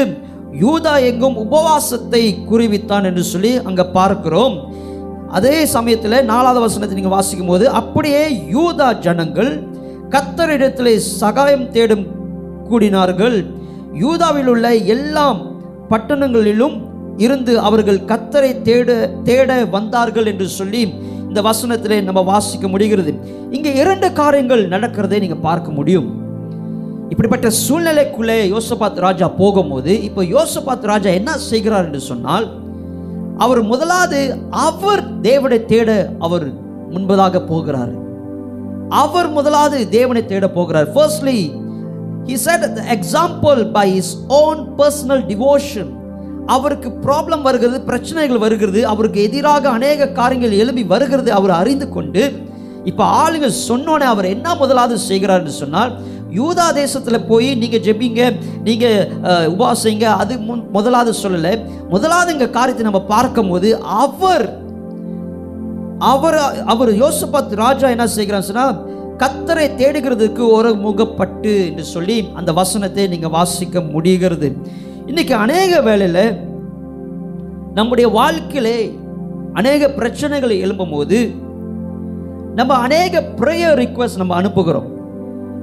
[0.62, 4.56] யூதா எங்கும் உபவாசத்தை குறிவித்தான் என்று சொல்லி அங்கே பார்க்கிறோம்.
[5.38, 8.24] அதே சமயத்தில் நாலாவது வசனத்தை நீங்கள் வாசிக்கும் போது அப்படியே
[8.56, 9.52] யூதா ஜனங்கள்
[10.14, 12.06] கத்தரிடத்திலே சகாயம் தேடும்
[12.70, 13.38] கூடினார்கள்.
[14.04, 14.66] யூதாவில் உள்ள
[14.96, 15.26] எல்லா
[15.92, 16.76] பட்டணங்களிலும்
[17.26, 18.90] இருந்து அவர்கள் கத்தரை தேட
[19.28, 20.82] தேட வந்தார்கள் என்று சொல்லி
[21.28, 23.12] இந்த வசனத்திலே நம்ம வாசிக்க முடிகிறது.
[23.58, 26.10] இங்கே இரண்டு காரியங்கள் நடக்கிறதை நீங்க பார்க்க முடியும்.
[27.12, 32.48] இப்படிப்பட்ட சூழ்நிலைக்குள்ளே யோசபாத் ராஜா போகும்போது இப்போ யோசபாத் ராஜா என்ன செய்கிறார் என்று சொன்னால்
[33.46, 34.22] அவர் முதலாவது
[34.68, 35.90] அவர் தேவனை தேட
[36.28, 36.48] அவர்
[36.94, 37.94] முன்பதாக போகிறார்.
[39.00, 40.88] அவர் முதலாவது தேவனை தேட போகிறார்.
[40.96, 41.40] Firstly
[42.28, 45.92] he set the example by his own personal devotion
[46.46, 52.24] அவருக்கு ப்ராப்ளம் வருகிறது பிரச்சனைகள் வருகிறது அவருக்கு எதிராக அநேக காரியங்கள் எழும்பி வருகிறது அவர் அறிந்து கொண்டு
[52.86, 55.92] இப்போ ஆளுங்க சொன்னோன்னே அவர் என்ன முதலாவது செய்கிறார்னு சொன்னால்
[56.40, 58.22] யூதா தேசத்தில் போய் நீங்கள் ஜெபிங்க
[58.64, 61.54] நீங்கள் உபாசிங்க அது முன் முதலாவது சொல்லலை.
[61.90, 64.46] முதலாவது இங்கே காரியத்தை நம்ம பார்க்கும்போது அவர்
[66.10, 68.78] அவர் அவர் யோசபாத் ராஜா என்ன செய்கிறான்னு சொன்னால்
[69.18, 74.58] கத்தரை தேடுகிறதுக்கு ஒரு முகப்பட்டு என்று சொல்லி அந்த வசனத்தை நீங்கள் வாசிக்க முடிகிறது.
[75.06, 76.50] இன்னைக்கு அநேக வேலையில்
[77.74, 78.98] நம்முடைய வாழ்க்கையிலே
[79.54, 81.20] அநேக பிரச்சனைகள் எழும்பும்போது
[82.56, 84.88] நம்ம அநேக ப்ரேயர் ரிக்வஸ்ட் நம்ம அனுப்புகிறோம்.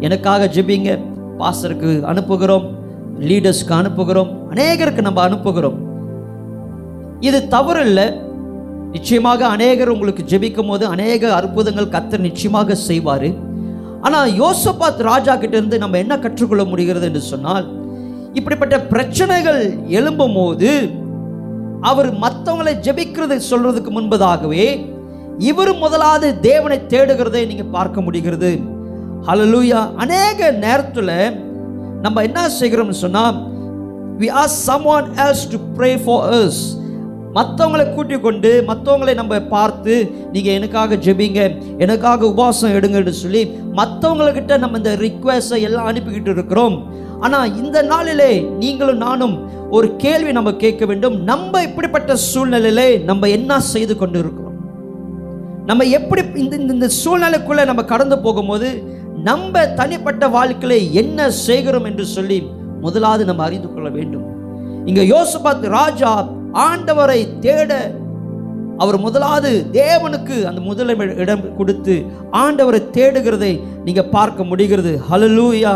[0.00, 0.98] எனக்காக ஜெபிங்க
[1.38, 2.66] பாஸ்டருக்கு அனுப்புகிறோம்
[3.18, 5.78] லீடர்ஸ்க்கு அனுப்புகிறோம் அநேகருக்கு நம்ம அனுப்புகிறோம்.
[7.20, 8.06] இது தவறு இல்லை.
[8.94, 13.28] நிச்சயமாக அநேகர் உங்களுக்கு ஜெபிக்கும் போது அநேக அற்புதங்கள் கத்தர் நிச்சயமாக செய்வார்.
[14.06, 17.66] ஆனால் யோசபாத் ராஜா கிட்ட இருந்து நம்ம என்ன கற்றுக்கொள்ள முடிகிறது என்று சொன்னால்
[18.38, 19.62] இப்படிப்பட்ட பிரச்சனைகள்
[19.98, 20.70] எழும்பும் போது
[21.90, 24.66] அவர் மற்றவங்களை ஜெபிக்கிறது சொல்றதுக்கு முன்பதாகவே
[25.50, 28.50] இவர் முதலாவது தேவனை தேடுகிறதை நீங்க பார்க்க முடிகிறது.
[29.28, 31.14] ஹலலூயா அநேக நேரத்தில்
[32.04, 33.38] நம்ம என்ன செய்கிறோம்னு சொன்னால்
[34.20, 34.52] we are
[34.96, 36.60] someone else to pray for us
[37.34, 44.76] மற்றவங்களை கூட்டிக் கொண்டு மற்றவங்களை நம்ம பார்த்து நீங்கள் எனக்காக ஜெபிங்க எனக்காக உபவாசம் எடுங்கன்னு சொல்லி மற்றவங்கக்கிட்ட நம்ம
[44.76, 46.86] இந்த ரிக்வெஸ்ட்டை எல்லாம் அனுப்பிக்கிட்டு இருக்கிறோம்.
[47.20, 51.22] ஆனால் இந்த நாளிலே நீங்களும் நானும் ஒரு கேள்வி நம்ம கேட்க வேண்டும்.
[51.22, 54.52] நம்ம இப்படிப்பட்ட சூழ்நிலையிலே நம்ம என்ன செய்து கொண்டு இருக்கிறோம்?
[55.66, 58.82] நம்ம எப்படி இந்த இந்த- சூழ்நிலைக்குள்ளே நம்ம கடந்து போகும்போது
[59.22, 62.46] நம்ம தனிப்பட்ட வாழ்க்கையில என்ன செய்கிறோம் என்று சொல்லி
[62.80, 64.26] முதலாவது நம்ம அறிந்து கொள்ள வேண்டும்.
[64.86, 67.94] இங்கே யோசபாத் ராஜா ஆண்டவரை தேட
[68.78, 75.00] அவர் முதலாவது தேவனுக்கு அந்த முதல இடம் கொடுத்து ஆண்டவரை தேடுகிறதை நீங்க பார்க்க முடிகிறது.
[75.10, 75.72] ஹலலூயா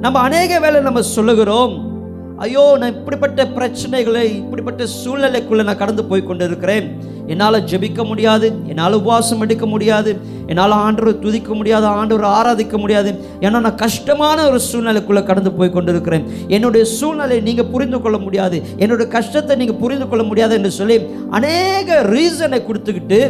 [0.00, 1.92] நம்ம அநேக வேலை நம்ம சொல்லுகிறோம்
[2.36, 7.03] ஐயோ நான் இப்படிப்பட்ட பிரச்சனைகளை இப்படிப்பட்ட சூழ்நிலைக்குள்ள நான் கடந்து போய் கொண்டிருக்கிறேன்.
[7.32, 10.10] என்னால் ஜெபிக்க முடியாது என்னால் உபவாசம் எடுக்க முடியாது
[10.50, 13.10] என்னால் ஆண்டவரை துதிக்க முடியாது ஆண்டவரை ஆராதிக்க முடியாது.
[13.44, 16.26] ஏன்னா நான் கஷ்டமான ஒரு சூழ்நிலைக்குள்ளே கடந்து போய் கொண்டிருக்கிறேன்.
[16.56, 18.58] என்னுடைய சூழ்நிலை நீங்கள் புரிந்து கொள்ள முடியாது.
[18.76, 20.98] என்னுடைய கஷ்டத்தை நீங்கள் புரிந்து கொள்ள முடியாது என்று சொல்லி
[21.38, 23.20] அநேக ரீசனை கொடுத்துக்கிட்டு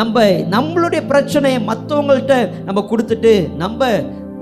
[0.00, 0.24] நம்ம
[0.54, 2.34] நம்மளுடைய பிரச்சனையை மற்றவங்கள்ட்ட
[2.68, 3.88] நம்ம கொடுத்துட்டு நம்ம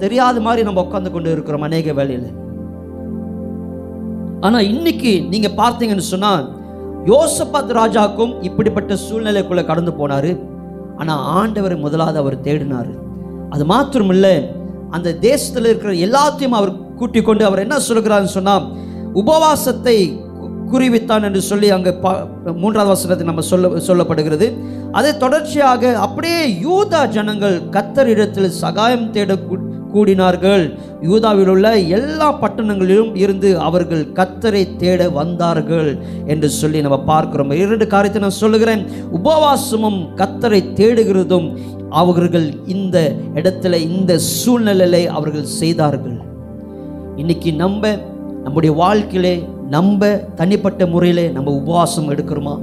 [0.02, 2.28] தெரியாத மாதிரி நம்ம உட்காந்து கொண்டு இருக்கிறோம் அநேக வேலையில்
[4.46, 6.44] ஆனால் இன்னைக்கு நீங்கள் பார்த்தீங்கன்னு சொன்னால்
[7.10, 10.32] யோசபாத் ராஜாக்கும் இப்படிப்பட்ட சூழ்நிலைக்குள்ளே கடந்து போனாரு.
[11.00, 12.90] ஆனால் ஆண்டவர் முதலாவது அவர் தேடினார்.
[13.54, 14.28] அது மாத்திரமில்ல
[14.96, 18.66] அந்த தேசத்தில் இருக்கிற எல்லாத்தையும் அவர் கூட்டிக் கொண்டு அவர் என்ன சொல்கிறாருன்னு சொன்னால்
[19.22, 19.96] உபவாசத்தை
[20.72, 22.08] குறிவித்தான் என்று சொல்லி அங்கே ப
[22.62, 24.46] மூன்றாவது வசனத்தில் நம்ம சொல்ல சொல்லப்படுகிறது.
[24.98, 29.36] அதை தொடர்ச்சியாக அப்படியே யூதா ஜனங்கள் கத்தர் இடத்தில் சகாயம் தேட
[29.94, 30.78] கூடினார்கள்.
[31.02, 37.50] யூதாவில் உள்ள எல்லா பட்டணங்களிலும் இருந்து அவர்கள் கத்தரை தேட வந்தார்கள் என்று சொல்லி நம்ம பார்க்கிறோம்.
[37.50, 38.86] இரண்டு காரியத்தை நான் சொல்லுகிறேன்.
[39.12, 41.48] உபவாசமும் கத்தரை தேடுகிறதும்
[41.90, 46.16] அவர்கள் இந்த இடத்துல இந்த சூழ்நிலையை அவர்கள் செய்தார்கள்.
[47.16, 47.96] இன்னைக்கு நம்ம
[48.44, 50.06] நம்முடைய வாழ்க்கையிலே நம்ம
[50.40, 52.54] தனிப்பட்ட முறையிலே நம்ம உபவாசம் எடுக்கிறோமா?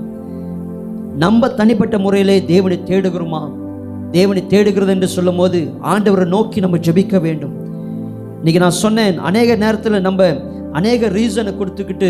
[1.17, 3.41] நம்ம தனிப்பட்ட முறையிலே தேவனை தேடுகிறோமா?
[4.11, 5.59] தேவனை தேடுகிறது என்று சொல்லும்போது
[5.93, 7.55] ஆண்டவரை நோக்கி நம்ம ஜெபிக்க வேண்டும்.
[8.39, 10.29] இன்னைக்கு நான் சொன்னேன் அநேக நேரத்தில் நம்ம
[10.79, 12.09] அநேக ரீசனை கொடுத்துக்கிட்டு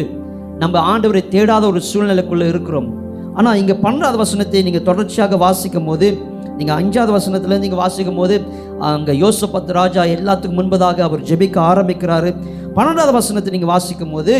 [0.62, 2.90] நம்ம ஆண்டவரை தேடாத ஒரு சூழ்நிலைக்குள்ளே இருக்கிறோம்.
[3.38, 6.10] ஆனால் இங்கே பன்னெண்டாவது வசனத்தை நீங்கள் தொடர்ச்சியாக வாசிக்கும் போது
[6.58, 8.36] நீங்கள் அஞ்சாவது வசனத்தில் நீங்கள் வாசிக்கும் போது
[8.90, 12.30] அங்கே யோசபத் ராஜா எல்லாத்துக்கும் முன்பதாக அவர் ஜெபிக்க ஆரம்பிக்கிறாரு.
[12.78, 14.36] பன்னெண்டாவது வசனத்தை நீங்கள் வாசிக்கும் போது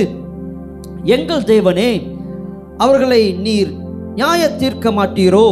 [1.16, 1.90] எங்கள் தேவனே
[2.84, 3.72] அவர்களை நீர்
[4.20, 5.46] நியாய தீர்க்க மாட்டீரோ?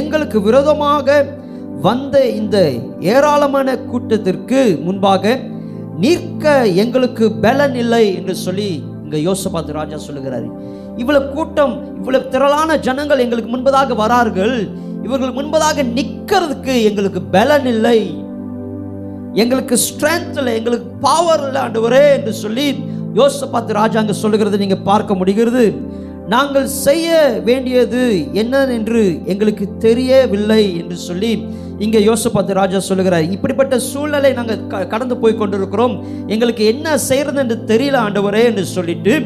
[0.00, 1.06] எங்களுக்கு விரோதமாக
[1.86, 2.56] வந்த இந்த
[3.14, 5.34] ஏராளமான கூட்டத்திற்கு முன்பாக
[6.04, 6.44] நிற்க
[6.82, 8.70] எங்களுக்கு பலன் இல்லை என்று சொல்லி
[9.02, 10.48] இங்கே யோசபாத் ராஜா சொல்லுகிறாரு.
[11.02, 14.56] இவ்வளவு கூட்டம் இவ்வளவு திரளான ஜனங்கள் எங்களுக்கு முன்பதாக வரார்கள்.
[15.06, 17.98] இவர்கள் முன்பதாக நிற்கிறதுக்கு எங்களுக்கு பலன் இல்லை.
[19.42, 22.66] எங்களுக்கு ஸ்ட்ரென்த் இல்லை எங்களுக்கு பவர் இல்லை ஆண்டவரே என்று சொல்லி
[23.20, 25.64] யோசபாத் ராஜா அங்க சொல்லுகிறது நீங்கள் பார்க்க முடிகிறது.
[26.32, 31.44] நாங்கள் செய்ய வேண்டியது என்ன என்று எங்களுக்கு தெரியவில்லை என்று சொல்லி
[31.78, 33.30] இங்கே யோசபாத் ராஜா சொல்லுகிறார்.
[33.30, 36.04] இப்படிப்பட்ட சூழ்நிலை நாங்கள் க- கடந்து போய் கொண்டிருக்கிறோம்.
[36.26, 39.20] எங்களுக்கு என்ன செய்யறது என்று தெரியல ஆண்டவரே என்று சொல்லிட்டு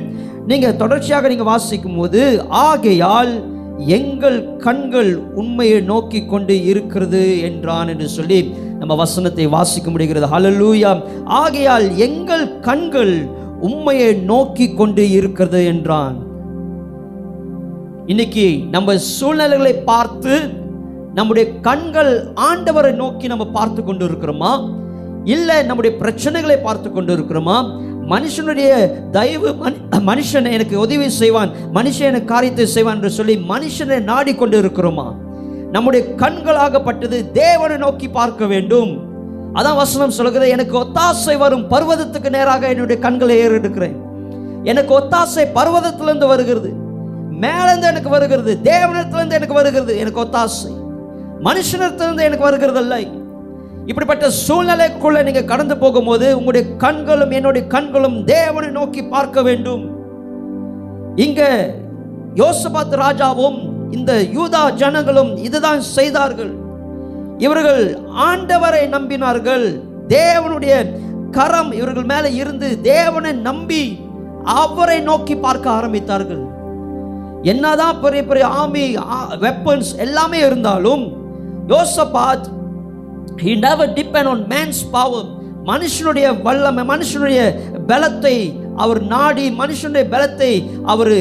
[0.47, 3.45] நீங்கள் தொடர்ச்சியாக நீங்கள் வாசிக்கும் போது ஆகையால்
[3.79, 10.27] எங்கள் கண்கள் உண்மையை நோக்கி கொண்டு இருக்கிறது என்றான் என்று சொல்லி நம்ம வசனத்தை வாசிக்க முடிகிறது.
[10.27, 13.27] ஹலலூயா ஆகையால் எங்கள் கண்கள்
[13.61, 16.25] உண்மையை நோக்கி கொண்டு இருக்கிறது என்றான்.
[18.12, 20.35] இன்னைக்கு நம்ம சூழ்நிலைகளை பார்த்து
[21.14, 22.11] நம்முடைய கண்கள்
[22.49, 24.51] ஆண்டவரை நோக்கி நம்ம பார்த்து கொண்டு இருக்கிறோமா
[25.35, 27.57] இல்லை நம்முடைய பிரச்சனைகளை பார்த்து கொண்டு இருக்கிறோமா
[28.12, 28.71] மனுஷனுடைய
[29.16, 29.51] தயவு
[30.11, 35.09] மனுஷன் எனக்கு உதவி செய்வான் மனுஷன் எனக்கு காரியத்தை செய்வான் என்று சொல்லி மனுஷனை நாடிக்கொண்டு இருக்கிறோமா
[35.75, 38.90] நம்முடைய கண்களாகப்பட்டது தேவனை நோக்கி பார்க்க வேண்டும்.
[39.59, 43.97] அதான் வசனம் சொல்கிறது எனக்கு ஒத்தாசை வரும் பர்வதத்துக்கு நேராக என்னுடைய கண்களை ஏறெடுக்கிறேன்.
[44.71, 46.71] எனக்கு ஒத்தாசை பர்வதத்திலிருந்து வருகிறது.
[47.40, 50.85] மேலேருந்து எனக்கு வருகிறது தேவனத்திலிருந்து எனக்கு வருகிறது எனக்கு ஒத்தாசை.
[51.44, 53.11] மனுஷனத்திலிருந்து எனக்கு வருகிறது இல்லை.
[53.87, 59.90] இப்படிப்பட்ட சூழ்நிலைக்குள்ள நீங்க கடந்து போகும்போது உங்களுடைய கண்களும் என்னுடைய கண்களும் தேவனை நோக்கி பார்க்க வேண்டும்.
[61.16, 61.70] இங்க
[62.35, 63.59] யோசபாத் ராஜாவும்
[63.90, 66.55] இந்த யூதா ஜனங்களும் இதுதான் செய்தார்கள்.
[67.38, 69.81] இவர்கள் ஆண்டவரை நம்பினார்கள்.
[70.09, 70.92] தேவனுடைய
[71.31, 74.01] கரம் இவர்கள் மேலே இருந்து தேவனை நம்பி
[74.44, 76.55] அவரை நோக்கி பார்க்க ஆரம்பித்தார்கள்.
[77.52, 78.85] என்னதான் பெரிய பெரிய ஆமி
[79.44, 81.04] வெப்பன்ஸ் எல்லாமே இருந்தாலும்
[81.68, 82.46] யோசபாத்
[83.37, 87.54] he never depend on man's power மனுஷனுடைய வல்லமை மனுஷனுடைய
[87.87, 91.14] பலத்தை அவர் நாடி மனுஷனுடைய பலத்தை அவர்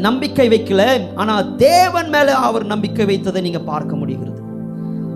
[0.00, 0.82] நம்பிக்கை வைக்கல.
[1.14, 4.36] ஆனால் தேவன் மேலே அவர் நம்பிக்கை வைத்ததை நீங்கள் பார்க்க முடிகிறது.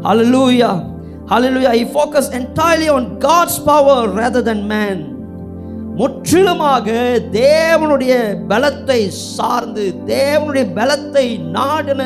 [0.02, 0.70] ஹalleluya
[1.26, 1.72] hallelujah.
[1.78, 5.11] I focus entirely on God's power rather than man
[5.96, 6.88] முற்றிலுமாக
[7.32, 8.12] தேவனுடைய
[8.48, 11.24] பலத்தை சார்ந்து தேவனுடைய பலத்தை
[11.56, 12.02] நாடின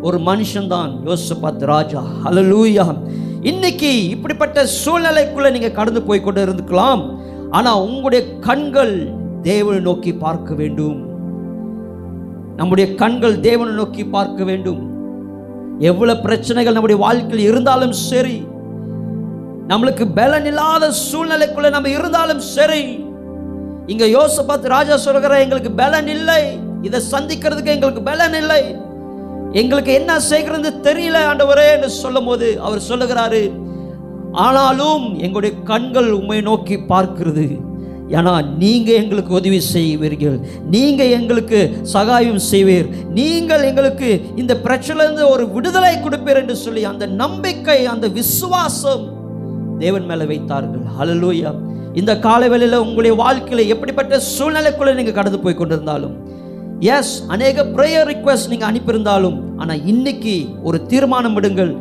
[0.00, 2.02] ஒரு மனுஷன்தான் யோசபாத் ராஜா.
[2.24, 2.86] அலலூயா
[3.42, 7.02] இன்னைக்கு இப்படிப்பட்ட சூழ்நிலைக்குள்ள நீங்க கடந்து போய் கொண்டு இருந்துக்கலாம்.
[7.50, 9.12] ஆனா உங்களுடைய கண்கள்
[9.42, 10.98] தேவனை நோக்கி பார்க்க வேண்டும்.
[12.56, 14.80] நம்முடைய கண்கள் தேவனை நோக்கி பார்க்க வேண்டும்.
[15.78, 18.46] எவ்வளவு பிரச்சனைகள் நம்முடைய வாழ்க்கையில் இருந்தாலும் சரி
[19.68, 23.06] நம்மளுக்கு பலன் இல்லாத சூழ்நிலைக்குள்ள நம்ம இருந்தாலும் சரி
[23.92, 24.06] இங்க
[24.48, 26.42] பார்த்து ராஜா சொல்கிற எங்களுக்கு பலன் இல்லை.
[26.86, 28.62] இதை சந்திக்கிறதுக்கு எங்களுக்கு பலன் இல்லை.
[29.60, 33.42] எங்களுக்கு என்ன செய்கிறது தெரியல ஆண்டவரே என்று சொல்லும் போது அவர் சொல்லுகிறாரு
[34.46, 37.46] ஆனாலும் எங்களுடைய கண்கள் உண்மை நோக்கி பார்க்கிறது.
[38.16, 40.36] ஏன்னா நீங்க எங்களுக்கு உதவி செய்வீர்கள்.
[40.74, 41.58] நீங்க எங்களுக்கு
[41.94, 42.88] சகாயம் செய்வீர்.
[43.18, 44.10] நீங்கள் எங்களுக்கு
[44.42, 49.06] இந்த பிரச்சனையிலிருந்து ஒரு விடுதலை கொடுப்பீர் என்று சொல்லி அந்த நம்பிக்கை அந்த விசுவாசம்
[49.84, 50.84] தேவன் மேல வைத்தார்கள்.
[50.98, 51.52] ஹalleluya
[51.98, 56.16] இந்த காலவேளையில் உங்களுடைய வாழ்க்கையில் எப்படிப்பட்ட சூழ்நிலைக்குள்ளே நீங்கள் கடந்து போய் கொண்டிருந்தாலும்
[56.88, 61.72] எஸ் அநேக ப்ரேயர் ரிக்வெஸ்ட் நீங்கள் அனுப்பியிருந்தாலும் ஆனால் இன்னைக்கு ஒரு தீர்மானம் விடுங்கள்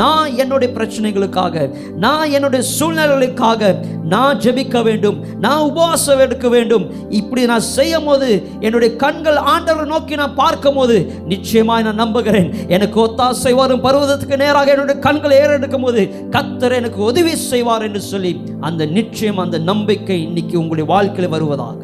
[0.00, 1.64] நான் என்னுடைய பிரச்சனைகளுக்காக
[2.04, 3.72] நான் என்னுடைய சூழ்நிலைகளுக்காக
[4.12, 6.84] நான் ஜெபிக்க வேண்டும் நான் உபவாசம் எடுக்க வேண்டும்.
[7.10, 8.28] இப்படி நான் செய்யும் போது
[8.60, 12.48] என்னுடைய கண்கள் ஆண்டவரை நோக்கி நான் பார்க்கும் போது நிச்சயமாக நான் நம்புகிறேன்.
[12.68, 18.40] எனக்கு ஒத்தாசை வரும் பருவதத்துக்கு நேராக என்னுடைய கண்களை ஏறெடுக்கும் போது கத்தர் எனக்கு உதவி செய்வார் என்று சொல்லி
[18.60, 21.80] அந்த நிச்சயம் அந்த நம்பிக்கை இன்னைக்கு உங்களுடைய வாழ்க்கையில் வருவதாக.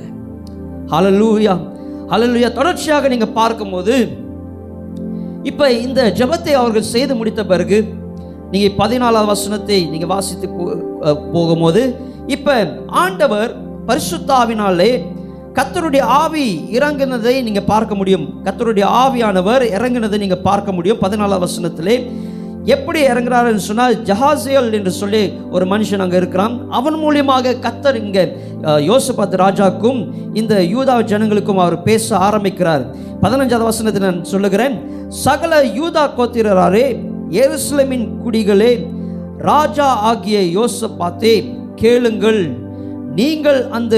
[0.93, 1.55] ஹalleluya
[2.13, 3.95] ஹalleluya தொடர்ச்சியாக நீங்கள் பார்க்கும்போது
[5.43, 7.95] இப்போ இந்த ஜெபத்தை அவர்கள் செய்து முடித்த பிறகு
[8.51, 10.79] நீங்கள் பதினாலாவது வசனத்தை நீங்கள் வாசித்து போ-
[11.33, 15.05] போகும்போது இப்போ ஆண்டவர் பரிசுத்தாவினாலே
[15.55, 18.41] கத்தருடைய ஆவி இறங்குனதை நீங்கள் பார்க்க முடியும்.
[18.45, 20.99] கத்தருடைய ஆவியானவர் இறங்கினதை நீங்கள் பார்க்க முடியும்.
[20.99, 22.11] பதினாலாவது வசனத்திலே
[22.65, 26.71] எப்படி இறங்குறாருன்னு சொன்னால் ஜஹாசியல் என்று சொல்லி ஒரு மனுஷன் அங்கே இருக்கிறான்.
[26.71, 30.01] அவன் மூலியமாக கத்தர் இங்கே யோசபாத் ராஜாக்கும்
[30.41, 32.85] இந்த யூதா ஜனங்களுக்கும் அவர் பேச ஆரம்பிக்கிறார்.
[33.23, 34.75] பதினஞ்சாவது வசனத்தை நான் சொல்லுகிறேன்.
[35.09, 36.87] சகல யூதா கோத்திரராரே
[37.43, 38.73] எருசலமின் குடிகளே
[39.51, 41.35] ராஜா ஆகிய யோசபாத்தே
[41.83, 42.43] கேளுங்கள்.
[43.15, 43.95] நீங்கள் அந்த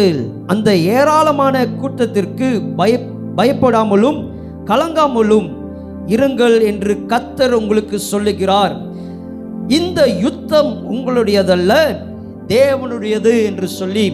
[0.46, 3.01] அந்த ஏராளமான கூட்டத்திற்கு பய
[3.37, 4.18] பயப்படாமலும்
[4.70, 5.48] கலங்காமலும்
[6.14, 8.75] இருங்கள் என்று கத்தர் உங்களுக்கு சொல்லுகிறார்.
[9.79, 11.72] இந்த யுத்தம் உங்களுடையதல்ல
[12.48, 14.07] தேவனுடையது என்று சொல்லி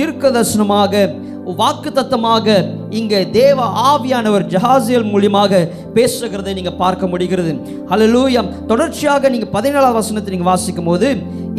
[0.00, 1.08] தீர்க்கதர்சனமாக
[1.58, 2.46] வாக்குத்தத்தமாக
[2.98, 3.58] இங்கே தேவ
[3.90, 5.60] ஆவியானவர் ஜஹாசியல் மூலியமாக
[5.96, 7.52] பேசுகிறதை நீங்கள் பார்க்க முடிகிறது.
[7.90, 11.08] ஹலலூயம் தொடர்ச்சியாக நீங்கள் பதினேழாம் வசனத்தை நீங்கள் வாசிக்கும் போது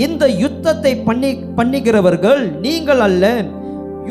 [0.05, 3.33] இந்த யுத்தத்தை பண்ணி பண்ணுகிறவர்கள் நீங்கள் அல்ல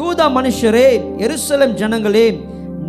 [0.01, 0.89] யூதா மனுஷரே
[1.27, 2.27] எருசலேம் ஜனங்களே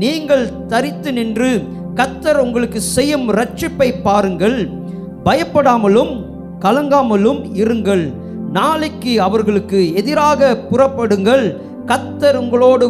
[0.04, 1.52] நீங்கள் தரித்து நின்று
[2.00, 4.60] கத்தர் உங்களுக்கு செய்யும் ரட்சிப்பை பாருங்கள்.
[5.28, 6.14] பயப்படாமலும்
[6.66, 8.06] கலங்காமலும் இருங்கள்.
[8.58, 11.46] நாளைக்கு அவர்களுக்கு எதிராக புறப்படுங்கள்.
[11.92, 12.88] கத்தர் உங்களோடு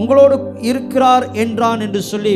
[0.00, 0.36] உங்களோடு
[0.70, 2.34] இருக்கிறார் என்றான் என்று சொல்லி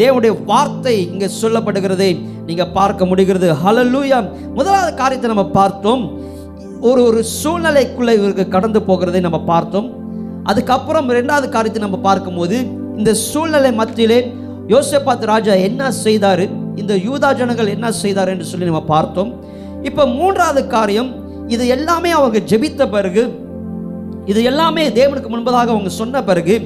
[0.00, 2.10] தேவனுடைய வார்த்தை இங்கே சொல்லப்படுகிறதை.
[2.48, 3.48] நீங்கள் பார்க்க முடிகிறது.
[3.64, 4.18] ஹalleluya
[4.56, 6.02] முதலாவது காரியத்தை நம்ம பார்த்தோம்.
[6.88, 9.88] ஒரு ஒரு சூழ்நிலைக்குள்ளே இவருக்கு கடந்து போகிறதை நம்ம பார்த்தோம்.
[10.50, 12.56] அதுக்கப்புறம் ரெண்டாவது காரியத்தை நம்ம பார்க்கும்போது
[12.98, 14.18] இந்த சூழ்நிலை மத்தியிலே
[14.74, 16.44] யோசபாத் ராஜா என்ன செய்தார்?
[16.82, 19.30] இந்த யூதா ஜனங்கள் என்ன செய்தார் என்று சொல்லி நம்ம பார்த்தோம்.
[19.88, 21.10] இப்போ மூன்றாவது காரியம்
[21.48, 23.24] இது எல்லாமே அவங்க ஜெபித்த பிறகு
[24.26, 26.56] இது எல்லாமே தேவனுக்கு முன்பதாக அவங்க சொன்ன பிறகு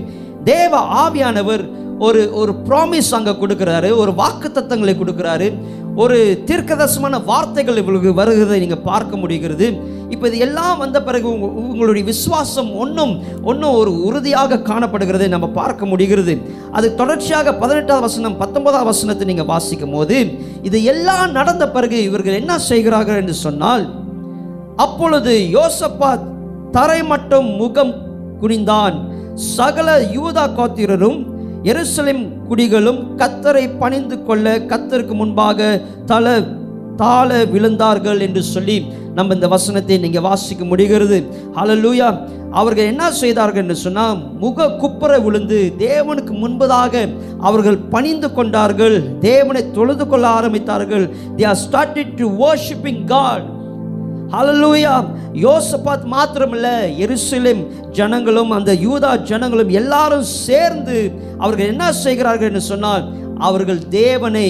[0.45, 0.73] தேவ
[1.05, 1.65] ஆவியானவர்
[2.07, 5.49] ஒரு ஒரு ப்ராமிஸ் அங்கே கொடுக்குறாரு ஒரு வாக்கு தத்தங்களை கொடுக்குறாரு
[6.03, 6.17] ஒரு
[6.49, 9.67] தீர்க்கதர்சமான வார்த்தைகள் இவங்களுக்கு வருகிறதை நீங்கள் பார்க்க முடிகிறது.
[10.15, 11.29] இப்போ இது எல்லாம் வந்த பிறகு
[11.63, 13.13] உங்களுடைய விசுவாசம் ஒன்றும்
[13.43, 16.35] ஒன்றும் ஒரு உறுதியாக காணப்படுகிறதை நம்ம பார்க்க முடிகிறது.
[16.73, 20.19] அது தொடர்ச்சியாக பதினெட்டாவது வசனம் பத்தொன்பதாவது வசனத்தை நீங்கள் வாசிக்கும் போது
[20.63, 23.85] இது எல்லாம் நடந்த பிறகு இவர்கள் என்ன செய்கிறார்கள் என்று சொன்னால்
[24.85, 26.27] அப்பொழுது யோசப்பாத்
[26.77, 27.93] தரை மட்டும் முகம்
[28.43, 28.97] குனிந்தான்.
[29.57, 31.19] சகல யூதா கோத்திரரும்
[31.71, 36.27] எருசலேம் குடிகளும் கத்தரை பணிந்து கொள்ள கத்தருக்கு முன்பாக தல
[36.97, 38.77] தாழ விழுந்தார்கள் என்று சொல்லி
[39.15, 41.19] நம்ம இந்த வசனத்தை நீங்க வாசிக்க முடிகிறது.
[41.57, 42.09] ஹalleluya
[42.61, 46.95] அவர்கள் என்ன செய்தார்கள் என்று சொன்னால் முக குப்புற விழுந்து தேவனுக்கு முன்பதாக
[47.41, 48.97] அவர்கள் பணிந்து கொண்டார்கள்.
[49.31, 51.07] தேவனை தொழுது கொள்ள ஆரம்பித்தார்கள்.
[51.37, 53.49] They are started to worshipping God
[54.35, 54.93] hallelujah
[55.45, 56.67] யோசபாத் மாத்திரமல்ல
[57.05, 57.63] எருசலேம்
[57.99, 60.99] ஜனங்களும் அந்த யூதா ஜனங்களும் எல்லாரும் சேர்ந்து
[61.39, 63.05] அவர்கள் என்ன செய்கிறார்கள் என்று சொன்னால்
[63.49, 64.47] அவர்கள் தேவனை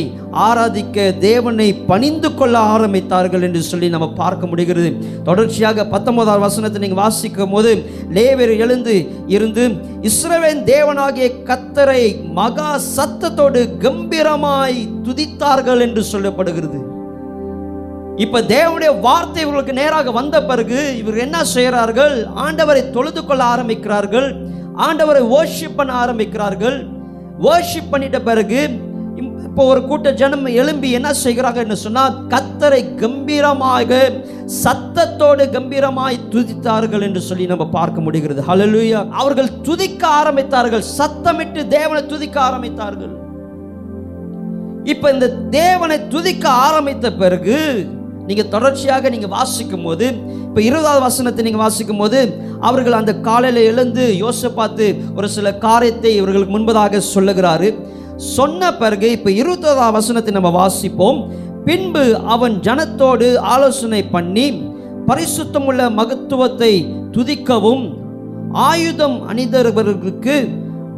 [0.46, 4.90] ஆராதிக்க தேவனை பணிந்து கொள்ள ஆரம்பித்தார்கள் என்று சொல்லி நம்ம பார்க்க முடிகிறது.
[5.24, 7.72] தொடர்ச்சியாக பத்தொன்பதாம் வசனத்தை நீங்கள் வாசிக்கும் போது
[8.18, 8.96] லேவர் எழுந்து
[9.36, 9.66] இருந்து
[10.10, 12.02] இஸ்ரவேன் தேவனாகிய கத்தரை
[12.40, 16.80] மகா சத்தத்தோடு கம்பீரமாய் துதித்தார்கள் என்று சொல்லப்படுகிறது.
[18.16, 22.26] இப்ப தேவனுடைய வார்த்தை இவர்களுக்கு நேராக வந்த பிறகு இவர் என்ன செய்கிறார்கள்?
[22.26, 24.28] ஆண்டவரை தொழுது கொள்ள ஆரம்பிக்கிறார்கள்.
[24.86, 26.88] ஆண்டவரை ஓர்ஷிப் பண்ண ஆரம்பிக்கிறார்கள்.
[27.42, 28.88] ஓர்ஷிப் பண்ணிட்ட பிறகு
[29.46, 34.12] இப்போ ஒரு கூட்ட ஜனம் எழும்பி என்ன செய்கிறாங்க என்று சொன்னால் கத்தரை கம்பீரமாக
[34.64, 38.42] சத்தத்தோடு கம்பீரமாய் துதித்தார்கள் என்று சொல்லி நம்ம பார்க்க முடிகிறது.
[38.42, 40.84] ஹலலுயா அவர்கள் துதிக்க ஆரம்பித்தார்கள்.
[40.98, 43.14] சத்தமிட்டு தேவனை துதிக்க ஆரம்பித்தார்கள்.
[44.84, 47.88] இப்ப இந்த தேவனை துதிக்க ஆரம்பித்த பிறகு
[48.30, 50.06] நீங்க தொடர்ச்சியாக நீங்க வாசிக்கும் போது
[50.46, 52.20] இப்ப இருபதாவது வசனத்தை நீங்க வாசிக்கும் போது
[52.68, 54.86] அவர்கள் அந்த காலையில எழுந்து யோசப்பாத்து
[55.18, 57.68] ஒரு சில காரியத்தை இவர்களுக்கு முன்பதாக சொல்லுகிறாரு.
[58.36, 61.20] சொன்ன பிறகு இப்ப இருபத்தோதாவது வசனத்தை நம்ம வாசிப்போம்.
[61.66, 62.02] பின்பு
[62.34, 64.46] அவன் ஜனத்தோடு ஆலோசனை பண்ணி
[65.08, 66.72] பரிசுத்தமுள்ள மகத்துவத்தை
[67.16, 67.84] துதிக்கவும்
[68.68, 70.36] ஆயுதம் அணிந்தவர்களுக்கு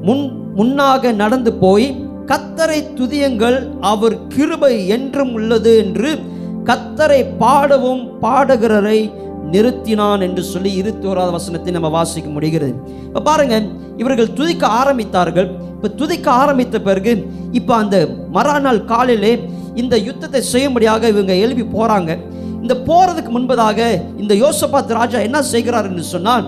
[0.07, 0.25] முன்
[0.59, 1.87] முன்னாக நடந்து போய்
[2.31, 3.59] கத்தரை துதியங்கள்
[3.91, 6.11] அவர் கிருபை என்றும் உள்ளது என்று
[6.69, 8.99] கத்தரை பாடவும் பாடுகிறரை
[9.55, 12.75] நிறுத்தினான் என்று சொல்லி இருபத்தி ஓராவது வசனத்தை நம்ம வாசிக்க முடிகிறது.
[13.07, 13.57] இப்போ பாருங்க
[14.03, 15.49] இவர்கள் துதிக்க ஆரம்பித்தார்கள்.
[15.77, 17.13] இப்போ துதிக்க ஆரம்பித்த பிறகு
[17.59, 17.97] இப்போ அந்த
[18.37, 19.33] மறாநாள் காலையிலே
[19.83, 22.11] இந்த யுத்தத்தை செய்யும்படியாக இவங்க எழுப்பி போகிறாங்க
[22.63, 23.81] இந்த போகிறதுக்கு முன்பதாக
[24.23, 26.47] இந்த யோசபாத் ராஜா என்ன செய்கிறார் என்று சொன்னால்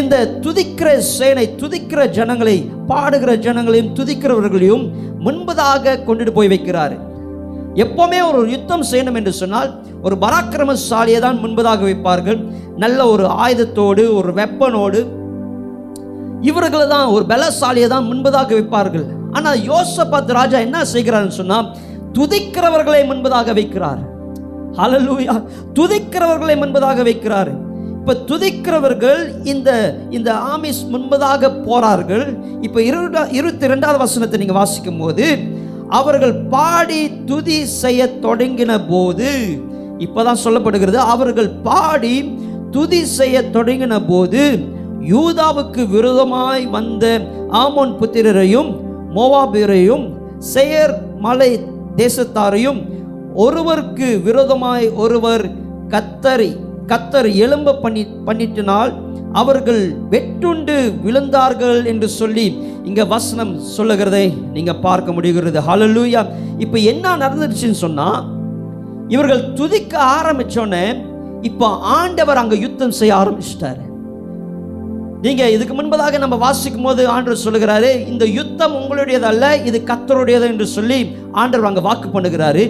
[0.00, 0.14] இந்த
[0.44, 2.56] துதிக்கிற சேனை துதிக்கிற ஜனங்களை
[2.90, 4.84] பாடுகிற ஜனங்களையும் துதிக்கிறவர்களையும்
[5.26, 6.94] முன்பதாக கொண்டுட்டு போய் வைக்கிறார்.
[7.82, 9.70] எப்போவுமே ஒரு யுத்தம் செய்யணும் என்று சொன்னால்
[10.06, 12.40] ஒரு பராக்கிரமசாலியை தான் முன்பதாக வைப்பார்கள்.
[12.82, 15.00] நல்ல ஒரு ஆயுதத்தோடு ஒரு வெப்பனோடு
[16.50, 19.06] இவர்களை தான் ஒரு பலசாலியை தான் முன்பதாக வைப்பார்கள்.
[19.36, 21.68] ஆனால் யோசபாத் ராஜா என்ன செய்கிறார்னு சொன்னால்
[22.18, 24.02] துதிக்கிறவர்களை முன்பதாக வைக்கிறார்.
[24.78, 25.34] ஹalleluya.
[25.78, 27.52] துதிக்கிறவர்களை முன்பதாக வைக்கிறார்.
[27.98, 29.20] இப்போ துதிக்கிறவர்கள்
[29.52, 29.70] இந்த
[30.16, 32.24] இந்த ஆமிஸ் முன்பதாக போறார்கள்.
[32.66, 33.00] இப்போ இரு
[33.38, 35.26] இருபத்தி ரெண்டாவது வசனத்தை நீங்கள் வாசிக்கும் போது
[35.90, 39.30] அவர்கள் பாடி துதி செய்ய தொடங்கின போது
[39.98, 42.16] இப்பதான் சொல்லப்படுகிறது அவர்கள் பாடி
[42.70, 44.44] துதி செய்ய தொடங்கின போது
[45.08, 47.04] யூதாவுக்கு விரோதமாய் வந்த
[47.54, 48.70] ஆமோன் புத்திரரையும்
[49.14, 50.04] மோவாபியரையும்
[50.38, 51.50] செயர் மலை
[51.96, 52.80] தேசத்தாரையும்
[53.34, 55.44] ஒருவருக்கு விரோதமாய் ஒருவர்
[55.88, 56.50] கத்தரி
[56.90, 58.92] கத்தர் எலும்ப பண்ணி பண்ணிட்டினால்
[59.40, 62.46] அவர்கள் வெட்டுண்டு விழுந்தார்கள் என்று சொல்லி
[62.88, 65.58] இங்க வசனம் சொல்லுகிறதை நீங்க பார்க்க முடிகிறது.
[65.68, 66.22] ஹலலூயா
[66.64, 68.08] இப்போ என்ன நடந்துச்சுன்னு சொன்னா
[69.14, 70.84] இவர்கள் துதிக்க ஆரம்பிச்சோன்னே
[71.48, 71.66] இப்போ
[71.98, 73.82] ஆண்டவர் அங்க யுத்தம் செய்ய ஆரம்பிச்சிட்டாரு.
[75.24, 80.66] நீங்க இதுக்கு முன்பதாக நம்ம வாசிக்கும் போது ஆண்டவர் சொல்லுகிறாரு இந்த யுத்தம் உங்களுடையது அல்ல இது கத்தருடையது என்று
[80.76, 80.98] சொல்லி
[81.42, 82.64] ஆண்டவர் அங்க வாக்கு பண்ணுகிறாரு.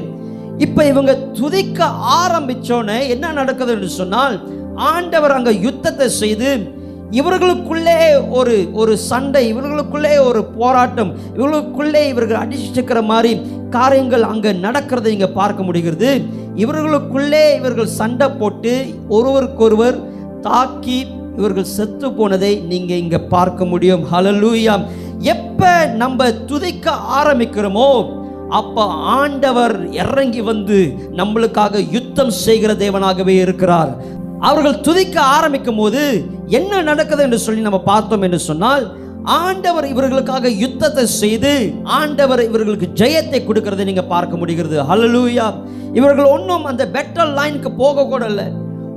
[0.58, 1.86] இப்போ இவங்க துதிக்க
[2.22, 4.40] ஆரம்பிச்சோன்னே என்ன நடக்குது என்று சொன்னால்
[4.74, 13.40] ஆண்டவர் அங்கே யுத்தத்தை செய்து இவர்களுக்குள்ளே ஒரு ஒரு சண்டை இவர்களுக்குள்ளே ஒரு போராட்டம் இவர்களுக்குள்ளே இவர்கள் அடிச்சுக்கிற மாதிரி
[13.70, 16.20] காரியங்கள் அங்கே நடக்கிறதை இங்கே பார்க்க முடிகிறது.
[16.56, 19.96] இவர்களுக்குள்ளே இவர்கள் சண்டை போட்டு ஒருவருக்கொருவர்
[20.40, 24.06] தாக்கி இவர்கள் செத்து போனதை நீங்கள் இங்கே பார்க்க முடியும்.
[24.12, 24.84] ஹலலூயாம்
[25.20, 28.82] எப்போ நம்ம துதிக்க ஆரம்பிக்கிறோமோ அப்ப
[29.20, 33.96] ஆண்டவர் இறங்கி வந்து நம்மளுக்காக யுத்தம் செய்கிற தேவனாகவே இருக்கிறார்.
[34.40, 41.06] அவர்கள் துதிக்க ஆரம்பிக்கும் போது என்ன நடக்குது என்று சொல்லி நம்ம பார்த்தோம் என்று சொன்னால் ஆண்டவர் இவர்களுக்காக யுத்தத்தை
[41.06, 44.82] செய்து ஆண்டவர் இவர்களுக்கு ஜெயத்தை கொடுக்கறதை நீங்க பார்க்க முடிகிறது.
[44.82, 45.54] ஹலலூயா
[45.92, 48.44] இவர்கள் ஒன்றும் அந்த பெட்டர் லைனுக்கு போக கூட இல்லை.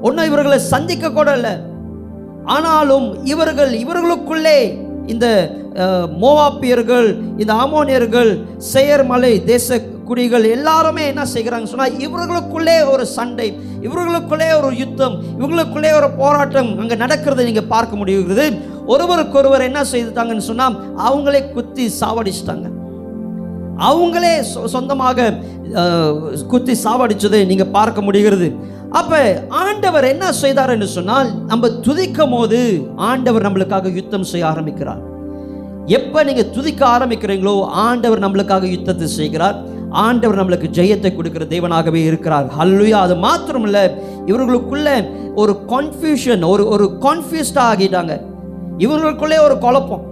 [0.02, 1.52] ஒன்றும் இவர்களை சந்திக்க கூட இல்லை.
[2.46, 5.52] ஆனாலும் இவர்கள் இவர்களுக்குள்ளே இந்த
[6.22, 14.78] மோவாப்பியர்கள் இந்த ஆமோனியர்கள் செயர்மலை தேச குடிகள் எல்லாருமே என்ன செய்கிறாங்க சொன்னால் இவர்களுக்குள்ளே ஒரு சண்டை இவர்களுக்குள்ளே ஒரு
[14.78, 18.76] யுத்தம் இவங்களுக்குள்ளே ஒரு போராட்டம் அங்கே நடக்கிறதை நீங்கள் பார்க்க முடிகிறது.
[18.86, 22.70] ஒருவருக்கொருவர் என்ன செய்துட்டாங்கன்னு சொன்னால் அவங்களே குத்தி சாவடிச்சிட்டாங்க.
[23.78, 25.34] அவங்களே சொ- சொந்தமாக
[26.48, 28.54] குத்தி சாவடிச்சதை நீங்கள் பார்க்க முடிகிறது.
[28.92, 35.16] அப்போ ஆண்டவர் என்ன செய்தார் என்று சொன்னால் நம்ம துதிக்கும் போது ஆண்டவர் நம்மளுக்காக யுத்தம் செய்ய ஆரம்பிக்கிறார்.
[35.88, 39.58] எப்போ நீங்கள் துதிக்க ஆரம்பிக்கிறீங்களோ ஆண்டவர் நம்மளுக்காக யுத்தத்தை செய்கிறார்.
[39.90, 42.48] ஆண்டவர் நம்மளுக்கு ஜெயத்தை கொடுக்கிற தேவனாகவே இருக்கிறார்.
[42.60, 43.00] ஹல்லுயா!
[43.00, 43.92] அது மாத்திரமல்ல
[44.26, 44.90] இவர்களுக்குள்ள
[45.36, 48.22] ஒரு கன்ஃபியூஷன் ஒரு ஒரு கன்ஃபியூஸ்டாக ஆகிட்டாங்க.
[48.78, 50.04] இவர்களுக்குள்ளே ஒரு குழப்பம்.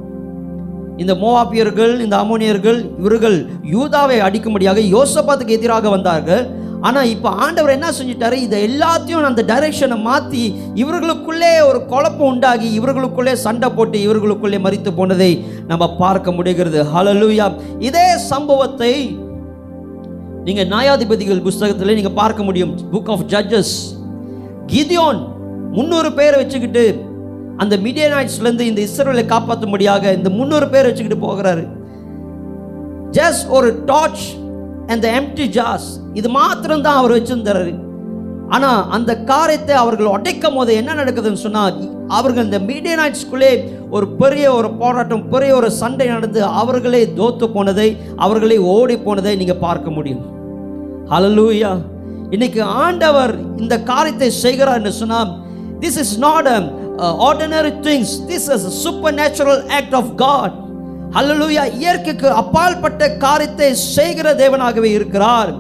[0.98, 6.64] இந்த மோவாப்பியர்கள் இந்த அமோனியர்கள் இவர்கள் யூதாவை அடிக்கும்படியாக யோசபாத்துக்கு எதிராக வந்தார்கள்.
[6.88, 8.38] ஆனால் இப்போ ஆண்டவர் என்ன செஞ்சிட்டாரு?
[8.46, 10.42] இதை எல்லாத்தையும் அந்த டைரக்ஷனை மாற்றி
[10.82, 15.32] இவர்களுக்குள்ளே ஒரு குழப்பம் உண்டாகி இவர்களுக்குள்ளே சண்டை போட்டு இவர்களுக்குள்ளே மறித்து போனதை
[15.72, 16.82] நம்ம பார்க்க முடிகிறது.
[16.94, 17.48] ஹலலூயா
[17.90, 18.94] இதே சம்பவத்தை
[20.48, 22.74] நீங்கள் நியாயாதிபதிகள் புஸ்தகத்தில் நீங்கள் பார்க்க முடியும்.
[22.94, 23.76] புக் ஆஃப் ஜட்ஜஸ்
[24.74, 25.22] கிதியோன்
[25.78, 26.86] முந்நூறு பேரை வச்சுக்கிட்டு
[27.64, 31.64] அந்த மீடியனாய்ட்ஸ்ல இந்த இஸ்ரோலை காப்பாற்றும்படியாக இந்த முந்நூறு பேர் வச்சுக்கிட்டு போகிறாரு.
[33.18, 34.26] ஜஸ்ட் ஒரு டார்ச்
[34.94, 35.88] அந்த எம்டி ஜாஸ்
[36.20, 37.72] இது மாத்திரம் தான் அவர் வச்சிருந்தாரு.
[38.56, 41.78] ஆனால் அந்த காரியத்தை அவர்கள் உடைக்கும் போது என்ன நடக்குதுன்னு சொன்னால்
[42.18, 43.52] அவர்கள் இந்த மீடியனாய்ட்ஸ்குள்ளே
[43.96, 47.88] ஒரு பெரிய ஒரு போராட்டம் பெரிய ஒரு சண்டை நடந்து அவர்களே தோத்து போனதை
[48.26, 50.24] அவர்களே ஓடி போனதை நீங்கள் பார்க்க முடியும்.
[51.14, 51.72] ஹலலூயா
[52.36, 55.32] இன்னைக்கு ஆண்டவர் இந்த காரியத்தை செய்கிறார்னு சொன்னால்
[55.84, 56.52] this is not
[57.28, 58.68] ordinary things this is
[59.22, 60.56] supernatural act of God
[61.20, 65.52] hallelujah இயற்கைக்கு அப்பாற்பட்ட காரியத்தை செய்கிற தேவனாகவே இருக்கிறார்.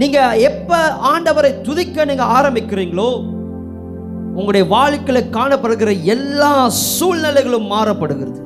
[0.00, 0.76] நீங்க எப்ப
[1.12, 3.10] ஆண்டவரை துதிக்க நீங்க ஆரம்பிக்கிறீங்களோ
[4.38, 6.52] உங்களுடைய வாழ்க்கையில் காணப்படுகிற எல்லா
[6.96, 8.38] சூழ்நிலைகளும் மாறப்படுகிறது.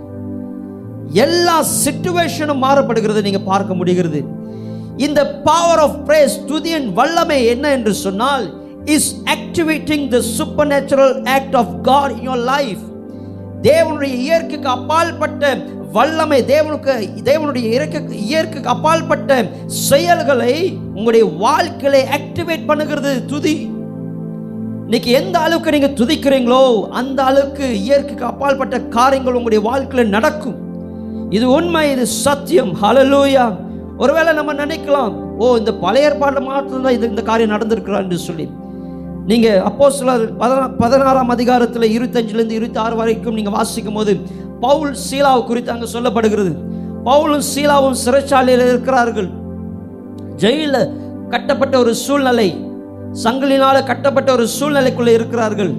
[1.25, 4.21] எல்லா சிச்சுவேஷனும் மாறப்படுகிறது நீங்க பார்க்க முடிகிறது.
[5.07, 8.47] இந்த பவர் ஆஃப் பிரேஸ் துதியின் வல்லமை என்ன என்று சொன்னால்
[8.95, 10.21] is activating the
[10.73, 12.83] supernatural act of God in your life
[13.69, 15.55] தேவனுடைய இயற்கைக்கு அப்பால்பட்ட
[15.95, 16.93] வல்லமை தேவனுக்கு
[17.29, 19.31] தேவனுடைய இயற்கை இயற்கைக்கு அப்பால்பட்ட
[19.89, 20.55] செயல்களை
[20.97, 23.55] உங்களுடைய வாழ்க்கையில ஆக்டிவேட் பண்ணுகிறது துதி.
[24.87, 26.63] இன்னைக்கு எந்த அளவுக்கு நீங்க துதிக்கிறீங்களோ
[27.01, 30.59] அந்த அளவுக்கு இயற்கைக்கு அப்பால்பட்ட காரியங்கள் உங்களுடைய வாழ்க்கையில நடக்கும்.
[31.37, 32.73] இது உண்மை இது சத்தியம்.
[32.83, 33.47] ஹலலூயா
[34.03, 38.47] ஒருவேளை நம்ம நினைக்கலாம் ஓ இந்த பழைய ஏற்பாடு மாத்திரம் தான் இது இந்த காரியம் நடந்திருக்கிறார் என்று சொல்லி.
[39.31, 40.23] நீங்க அப்போ சிலர்
[40.83, 44.13] பதினாறாம் அதிகாரத்தில் இருபத்தஞ்சிலேருந்து இருபத்தி ஆறு வரைக்கும் நீங்க வாசிக்கும் போது
[44.65, 46.53] பவுல் சீலாவை குறித்து அங்கே சொல்லப்படுகிறது.
[47.07, 49.31] பவுலும் சீலாவும் சிறைச்சாலையில் இருக்கிறார்கள்.
[50.43, 50.91] ஜெயிலில்
[51.33, 52.49] கட்டப்பட்ட ஒரு சூழ்நிலை
[53.25, 55.73] சங்கிலினால் கட்டப்பட்ட ஒரு சூழ்நிலைக்குள்ளே இருக்கிறார்கள்.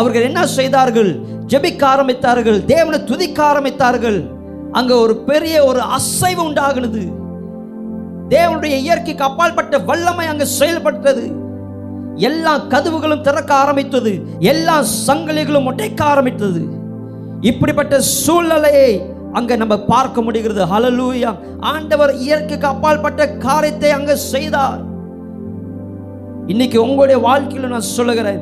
[0.00, 1.10] அவர்கள் என்ன செய்தார்கள்?
[1.52, 4.18] ஜெபிக்க ஆரம்பித்தார்கள் தேவனை துதிக்க ஆரம்பித்தார்கள்.
[4.78, 7.02] அங்கே ஒரு பெரிய ஒரு அசைவு உண்டாகுனது.
[8.34, 11.24] தேவனுடைய இயற்கைக்கு அப்பாற்பட்ட வல்லமை அங்கு செயல்பட்டது.
[12.28, 14.12] எல்லா கதவுகளும் திறக்க ஆரம்பித்தது
[14.52, 14.76] எல்லா
[15.06, 16.60] சங்கிலிகளும் உடைக்க ஆரம்பித்தது.
[17.40, 19.00] இப்படிப்பட்ட சூழ்நிலையை
[19.32, 20.62] அங்க நம்ம பார்க்க முடிகிறது.
[20.64, 21.30] ஹலலூயா
[21.60, 24.80] ஆண்டவர் இயற்கைக்கு அப்பாற்பட்ட காரியத்தை அங்க செய்தார்.
[26.46, 28.40] இன்னைக்கு உங்களுடைய வாழ்க்கையில நான் சொல்லுகிறேன்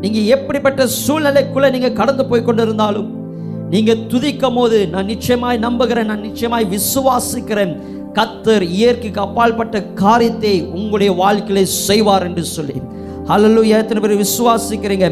[0.00, 3.10] நீங்க எப்படிப்பட்ட சூழ்நிலைக்குள்ள நீங்க கடந்து போய் கொண்டிருந்தாலும்
[3.70, 7.74] நீங்க துதிக்கும் போது நான் நிச்சயமாய் நம்புகிறேன் நான் நிச்சயமாய் விசுவாசிக்கிறேன்.
[8.14, 12.82] கத்தர் இயற்கைக்கு அப்பாற்பட்ட காரியத்தை உங்களுடைய வாழ்க்கையில செய்வார் என்று சொல்லி.
[13.30, 15.06] ஹalleluya எத்தனை பேர் விசுவாசிக்கிறீங்க?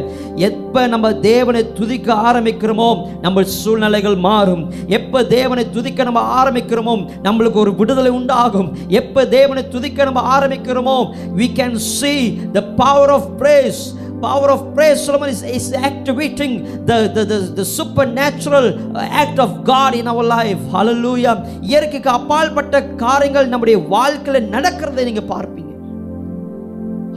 [0.48, 2.88] எப்ப நம்ம தேவனை துதிக்க ஆரம்பிக்கிறோமோ
[3.24, 4.62] நம்ம சூழ்நிலைகள் மாறும்.
[4.98, 6.94] எப்ப தேவனை துதிக்க நம்ம ஆரம்பிக்கிறோமோ
[7.26, 8.68] நம்மளுக்கு ஒரு விடுதலை உண்டாகும்.
[9.00, 10.98] எப்ப தேவனை துதிக்க நம்ம ஆரம்பிக்கிறோமோ
[11.40, 12.22] we can see
[12.56, 13.82] the power of praise
[14.24, 16.52] power of praise Solomon is, is activating
[16.88, 20.60] the, the, the, the supernatural uh, act of God in our life.
[20.74, 21.34] Hallelujah.
[21.70, 25.69] இயற்கைக்கு அப்பாற்பட்ட காரியங்கள் நம்முடைய வாழ்க்கையில் நடக்கிறதை நீங்கள் பார்ப்பீங்க.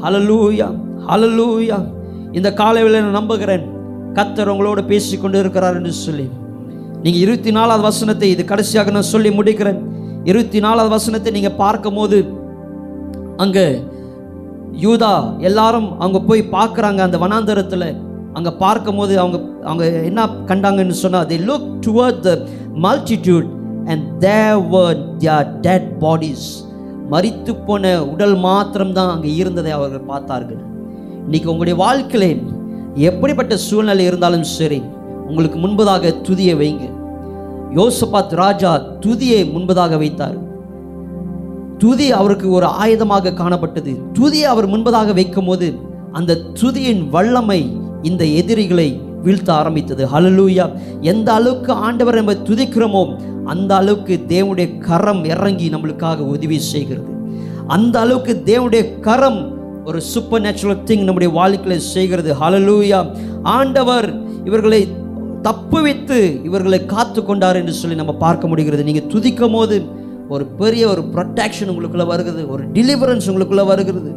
[0.07, 0.67] அலலூயா
[1.13, 1.77] அலலூயா
[2.37, 3.65] இந்த காலையில் நான் நம்புகிறேன்.
[4.17, 6.25] கத்தர் உங்களோடு பேசி கொண்டு இருக்கிறார் என்று சொல்லி.
[7.03, 9.79] நீங்கள் இருபத்தி நாலாவது வசனத்தை இது கடைசியாக நான் சொல்லி முடிக்கிறேன்.
[10.29, 12.17] இருபத்தி நாலாவது வசனத்தை நீங்க பார்க்கும்போது
[13.43, 13.65] அங்கே
[14.83, 15.13] யூதா
[15.49, 16.99] எல்லாரும் அவங்க போய் பார்க்குறாங்க.
[17.07, 17.87] அந்த வனாந்தரத்தில்
[18.37, 19.37] அங்கே பார்க்கும்போது அவங்க
[19.69, 22.31] அவங்க என்ன கண்டாங்கன்னு சொன்னால் they look toward the
[22.85, 23.49] multitude
[23.91, 24.93] and there were
[25.67, 26.47] dead bodies
[27.11, 30.61] மறித்து போன உடல் மாத்திரம்தான் அங்கே இருந்ததை அவர்கள் பார்த்தார்கள்.
[31.23, 32.41] இன்னைக்கு உங்களுடைய வாழ்க்கையிலே
[32.95, 34.81] எப்படிப்பட்ட சூழ்நிலை இருந்தாலும் சரி
[35.27, 36.85] உங்களுக்கு முன்பதாக துதியை வைங்க.
[37.79, 40.37] யோசபாத் ராஜா துதியை முன்பதாக வைத்தார்.
[41.77, 43.93] துதி அவருக்கு ஒரு ஆயுதமாக காணப்பட்டது.
[44.19, 45.77] துதியை அவர் முன்பதாக வைக்கும் போது
[46.11, 50.03] அந்த துதியின் வல்லமை இந்த எதிரிகளை வீழ்த்த ஆரம்பித்தது.
[50.13, 50.65] ஹலலூயா
[51.01, 53.03] எந்த அளவுக்கு ஆண்டவர் நம்ம துதிக்கிறோமோ
[53.53, 57.09] அந்த அளவுக்கு தேவனுடைய கரம் இறங்கி நம்மளுக்காக உதவி செய்கிறது.
[57.67, 59.41] அந்த அளவுக்கு தேவனுடைய கரம்
[59.85, 62.29] ஒரு சூப்பர் நேச்சுரல் திங் நம்முடைய வாழ்க்கையில் செய்கிறது.
[62.41, 62.99] ஹலலூயா
[63.43, 64.07] ஆண்டவர்
[64.49, 64.81] இவர்களை
[65.41, 68.83] தப்பு வைத்து இவர்களை காத்து கொண்டார் என்று சொல்லி நம்ம பார்க்க முடிகிறது.
[68.83, 69.77] நீங்கள் துதிக்கும் போது
[70.29, 72.43] ஒரு பெரிய ஒரு ப்ரொடெக்ஷன் உங்களுக்குள்ளே வருகிறது.
[72.49, 74.11] ஒரு டெலிவரன்ஸ் உங்களுக்குள்ளே வருகிறது.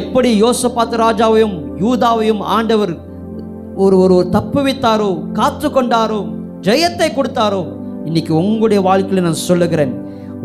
[0.00, 2.92] எப்படி யோசபாத்து ராஜாவையும் யூதாவையும் ஆண்டவர்
[3.76, 6.20] ஒரு ஒரு ஒரு தப்பு வைத்தாரோ காத்து கொண்டாரோ
[6.66, 7.62] ஜெயத்தை கொடுத்தாரோ
[8.06, 9.92] இன்னைக்கு உங்களுடைய வாழ்க்கையில நான் சொல்லுகிறேன்.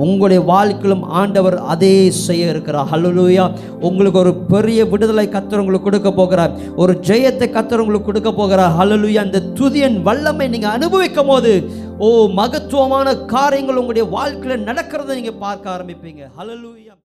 [0.06, 2.90] உங்களுடைய வாழ்க்கையிலும் ஆண்டவர் அதே செய்ய இருக்கிறார்.
[2.92, 3.46] ஹalleluya
[3.88, 6.52] உங்களுக்கு ஒரு பெரிய விடுதலை கத்தர் உங்களுக்கு கொடுக்க போகிறார்.
[6.76, 8.76] ஒரு ஜெயத்தை கத்தர் உங்களுக்கு கொடுக்க போகிறார்.
[8.80, 11.54] ஹalleluya அந்த துதியன் வல்லமை நீங்கள் அனுபவிக்கும் போது
[12.00, 12.10] ஓ
[12.42, 16.24] மகத்துவமான காரியங்கள் உங்களுடைய வாழ்க்கையில் நடக்கிறதை நீங்கள் பார்க்க ஆரம்பிப்பீங்க.
[16.38, 16.94] ஹலலூயா